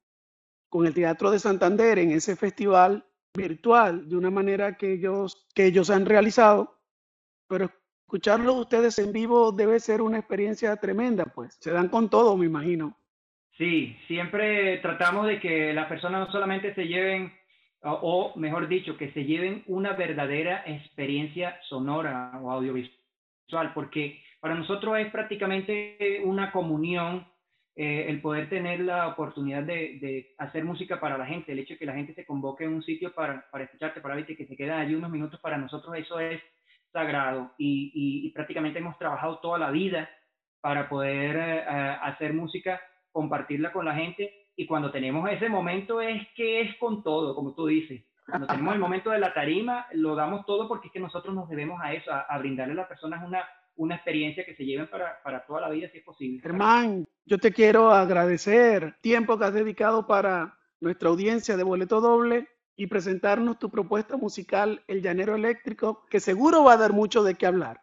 con 0.68 0.86
el 0.86 0.94
Teatro 0.94 1.30
de 1.30 1.38
Santander 1.38 1.98
en 1.98 2.10
ese 2.10 2.34
festival 2.34 3.04
virtual, 3.34 4.08
de 4.08 4.16
una 4.16 4.30
manera 4.30 4.76
que 4.76 4.94
ellos, 4.94 5.46
que 5.54 5.66
ellos 5.66 5.90
han 5.90 6.06
realizado, 6.06 6.78
pero 7.48 7.70
escucharlos 8.02 8.56
ustedes 8.56 8.98
en 8.98 9.12
vivo 9.12 9.52
debe 9.52 9.78
ser 9.78 10.02
una 10.02 10.18
experiencia 10.18 10.76
tremenda, 10.76 11.24
pues. 11.26 11.56
Se 11.60 11.70
dan 11.70 11.88
con 11.88 12.10
todo, 12.10 12.36
me 12.36 12.46
imagino. 12.46 12.96
Sí, 13.56 13.96
siempre 14.06 14.78
tratamos 14.78 15.26
de 15.26 15.38
que 15.38 15.72
las 15.72 15.86
personas 15.86 16.26
no 16.26 16.32
solamente 16.32 16.74
se 16.74 16.86
lleven, 16.86 17.32
o, 17.82 17.92
o 17.92 18.38
mejor 18.38 18.68
dicho, 18.68 18.96
que 18.96 19.12
se 19.12 19.24
lleven 19.24 19.62
una 19.66 19.92
verdadera 19.92 20.64
experiencia 20.66 21.60
sonora 21.68 22.32
o 22.42 22.50
audiovisual, 22.50 23.72
porque 23.74 24.22
para 24.40 24.54
nosotros 24.54 24.98
es 24.98 25.10
prácticamente 25.12 26.22
una 26.24 26.50
comunión 26.50 27.26
eh, 27.82 28.10
el 28.10 28.20
poder 28.20 28.50
tener 28.50 28.80
la 28.80 29.08
oportunidad 29.08 29.62
de, 29.62 29.98
de, 30.02 30.34
hacer 30.36 30.66
música 30.66 31.00
para 31.00 31.16
la 31.16 31.24
gente, 31.24 31.50
el 31.50 31.60
hecho 31.60 31.72
de 31.72 31.78
que 31.78 31.86
la 31.86 31.94
gente 31.94 32.12
se 32.12 32.26
convoque 32.26 32.64
en 32.64 32.74
un 32.74 32.82
sitio 32.82 33.14
para, 33.14 33.46
para 33.50 33.64
escucharte, 33.64 34.02
para 34.02 34.16
verte, 34.16 34.36
que 34.36 34.46
se 34.46 34.54
quedan 34.54 34.80
allí 34.80 34.94
unos 34.94 35.10
minutos, 35.10 35.40
para 35.40 35.56
nosotros 35.56 35.96
eso 35.96 36.20
es 36.20 36.42
sagrado 36.92 37.54
y, 37.56 37.90
y, 37.94 38.26
y 38.26 38.30
prácticamente 38.32 38.80
hemos 38.80 38.98
trabajado 38.98 39.38
toda 39.38 39.58
la 39.58 39.70
vida 39.70 40.10
para 40.60 40.90
poder 40.90 41.36
eh, 41.38 41.96
hacer 42.02 42.34
música, 42.34 42.82
compartirla 43.12 43.72
con 43.72 43.86
la 43.86 43.94
gente 43.94 44.30
y 44.56 44.66
cuando 44.66 44.90
tenemos 44.90 45.30
ese 45.30 45.48
momento 45.48 46.02
es 46.02 46.28
que 46.36 46.60
es 46.60 46.76
con 46.76 47.02
todo, 47.02 47.34
como 47.34 47.54
tú 47.54 47.66
dices. 47.66 48.04
Cuando 48.26 48.46
tenemos 48.46 48.74
el 48.74 48.80
momento 48.86 49.08
de 49.08 49.20
la 49.20 49.32
tarima, 49.32 49.86
lo 49.92 50.14
damos 50.14 50.44
todo 50.44 50.68
porque 50.68 50.88
es 50.88 50.92
que 50.92 51.00
nosotros 51.00 51.34
nos 51.34 51.48
debemos 51.48 51.80
a 51.82 51.94
eso, 51.94 52.12
a, 52.12 52.20
a 52.28 52.38
brindarle 52.40 52.74
a 52.74 52.76
las 52.76 52.88
personas 52.88 53.26
una, 53.26 53.42
una 53.80 53.94
experiencia 53.94 54.44
que 54.44 54.54
se 54.54 54.66
lleven 54.66 54.88
para, 54.88 55.22
para 55.22 55.46
toda 55.46 55.62
la 55.62 55.70
vida, 55.70 55.88
si 55.88 55.98
es 55.98 56.04
posible. 56.04 56.42
Germán, 56.42 57.06
yo 57.24 57.38
te 57.38 57.50
quiero 57.50 57.90
agradecer 57.90 58.96
tiempo 59.00 59.38
que 59.38 59.46
has 59.46 59.54
dedicado 59.54 60.06
para 60.06 60.58
nuestra 60.80 61.08
audiencia 61.08 61.56
de 61.56 61.62
Boleto 61.62 62.02
Doble 62.02 62.46
y 62.76 62.88
presentarnos 62.88 63.58
tu 63.58 63.70
propuesta 63.70 64.18
musical 64.18 64.84
El 64.86 65.00
Llanero 65.00 65.34
Eléctrico, 65.34 66.04
que 66.10 66.20
seguro 66.20 66.62
va 66.62 66.74
a 66.74 66.76
dar 66.76 66.92
mucho 66.92 67.22
de 67.22 67.36
qué 67.36 67.46
hablar. 67.46 67.80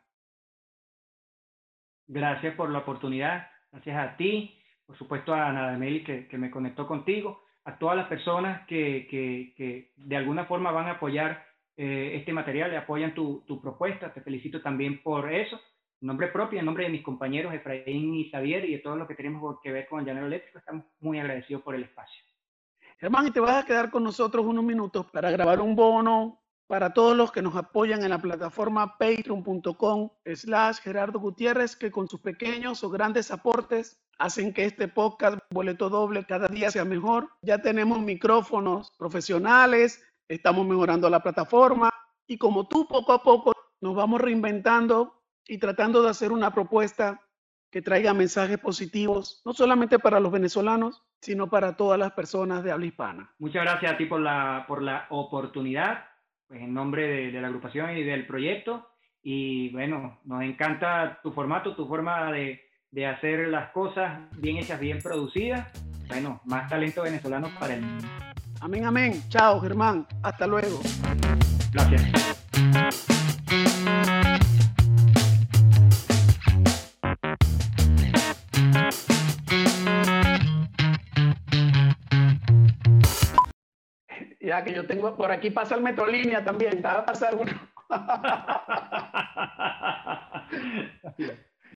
Gracias 2.08 2.54
por 2.56 2.70
la 2.70 2.80
oportunidad, 2.80 3.48
gracias 3.72 3.98
a 3.98 4.18
ti, 4.18 4.62
por 4.86 4.98
supuesto 5.00 5.34
a 5.34 5.48
Ana 5.48 5.72
Demeli 5.72 6.04
que, 6.04 6.28
que 6.28 6.38
me 6.38 6.52
conectó 6.52 6.86
contigo, 6.86 7.42
a 7.66 7.80
todas 7.80 7.98
las 7.98 8.08
personas 8.08 8.68
que, 8.68 9.08
que, 9.10 9.56
que 9.58 9.94
de 9.98 10.16
alguna 10.16 10.46
forma 10.46 10.72
van 10.72 10.88
a 10.88 10.92
apoyar 10.92 11.44
eh, 11.76 12.12
este 12.16 12.34
material, 12.34 12.70
le 12.70 12.78
apoyan 12.78 13.16
tu, 13.16 13.44
tu, 13.48 13.60
propuesta, 13.60 14.14
te 14.14 14.22
felicito 14.22 14.62
también 14.62 15.02
por 15.04 15.32
eso. 15.32 15.60
Nombre 16.00 16.28
propio, 16.28 16.60
en 16.60 16.66
nombre 16.66 16.84
de 16.84 16.92
mis 16.92 17.04
compañeros 17.04 17.54
Efraín 17.54 18.14
y 18.14 18.30
Xavier 18.30 18.66
y 18.66 18.74
de 18.74 18.80
todo 18.80 18.96
lo 18.96 19.08
que 19.08 19.16
tenemos 19.16 19.58
que 19.64 19.72
ver 19.72 19.88
con 19.88 20.00
el 20.00 20.06
llanero 20.06 20.28
eléctrico, 20.28 20.60
estamos 20.60 20.86
muy 21.00 21.20
agradecidos 21.20 21.64
por 21.64 21.74
el 21.74 21.84
espacio. 21.84 22.24
Germán, 23.00 23.28
y 23.28 23.32
te 23.32 23.40
vas 23.40 23.64
a 23.64 23.66
quedar 23.66 23.90
con 23.90 24.04
nosotros 24.04 24.46
unos 24.46 24.64
minutos 24.64 25.06
para 25.12 25.32
grabar 25.32 25.60
un 25.60 25.76
bono 25.76 26.40
para 26.68 26.94
todos 26.94 27.16
los 27.16 27.32
que 27.32 27.42
nos 27.42 27.56
apoyan 27.56 28.04
en 28.04 28.10
la 28.10 28.22
plataforma 28.22 28.98
patreon.com 28.98 30.10
slash 30.26 30.80
Gerardo 30.80 31.20
Gutiérrez, 31.20 31.76
que 31.76 31.90
con 31.90 32.08
sus 32.08 32.20
pequeños 32.20 32.84
o 32.84 32.90
grandes 32.90 33.32
aportes 33.32 34.00
hacen 34.20 34.54
que 34.54 34.66
este 34.66 34.88
podcast 34.88 35.40
Boleto 35.50 35.90
Doble 35.90 36.26
cada 36.26 36.48
día 36.48 36.70
sea 36.70 36.84
mejor. 36.84 37.30
Ya 37.42 37.60
tenemos 37.60 38.00
micrófonos 38.02 38.92
profesionales, 38.98 40.04
estamos 40.28 40.68
mejorando 40.68 41.10
la 41.10 41.24
plataforma 41.24 41.90
y 42.28 42.38
como 42.38 42.68
tú 42.68 42.86
poco 42.88 43.14
a 43.14 43.24
poco 43.24 43.54
nos 43.80 43.96
vamos 43.96 44.20
reinventando 44.20 45.17
y 45.48 45.58
tratando 45.58 46.02
de 46.02 46.10
hacer 46.10 46.32
una 46.32 46.52
propuesta 46.52 47.22
que 47.70 47.82
traiga 47.82 48.14
mensajes 48.14 48.58
positivos, 48.58 49.42
no 49.46 49.54
solamente 49.54 50.00
para 50.00 50.20
los 50.20 50.32
venezolanos, 50.32 51.04
sino 51.22 51.50
para 51.50 51.76
todas 51.76 52.00
las 52.00 52.12
personas 52.14 52.64
de 52.64 52.72
habla 52.72 52.86
hispana. 52.86 53.34
Muchas 53.40 53.64
gracias 53.64 53.94
a 53.94 53.98
ti 53.98 54.06
por 54.06 54.22
la, 54.22 54.66
por 54.68 54.82
la 54.82 55.06
oportunidad, 55.10 56.06
pues 56.48 56.62
en 56.62 56.74
nombre 56.74 57.08
de, 57.08 57.32
de 57.32 57.42
la 57.42 57.48
agrupación 57.48 57.98
y 57.98 58.04
del 58.04 58.26
proyecto. 58.26 58.88
Y 59.22 59.70
bueno, 59.72 60.20
nos 60.24 60.44
encanta 60.44 61.20
tu 61.22 61.32
formato, 61.34 61.76
tu 61.76 61.88
forma 61.88 62.32
de, 62.32 62.62
de 62.92 63.06
hacer 63.06 63.50
las 63.50 63.72
cosas 63.72 64.22
bien 64.38 64.58
hechas, 64.58 64.80
bien 64.80 65.00
producidas. 65.02 65.70
Bueno, 66.08 66.40
más 66.46 66.70
talento 66.70 67.04
venezolano 67.04 67.50
para 67.60 67.74
el 67.74 67.82
mundo. 67.82 68.08
Amén, 68.62 68.86
amén. 68.86 69.22
Chao, 69.28 69.60
Germán. 69.60 70.08
Hasta 70.24 70.48
luego. 70.48 70.80
Gracias. 71.74 73.17
Que 84.64 84.74
yo 84.74 84.86
tengo, 84.86 85.16
por 85.16 85.32
aquí 85.32 85.52
pasa 85.52 85.76
el 85.76 85.82
Metrolínea 85.82 86.44
también, 86.44 86.82
va 86.84 86.94
a 86.94 87.06
pasar 87.06 87.36
uno. 87.36 87.52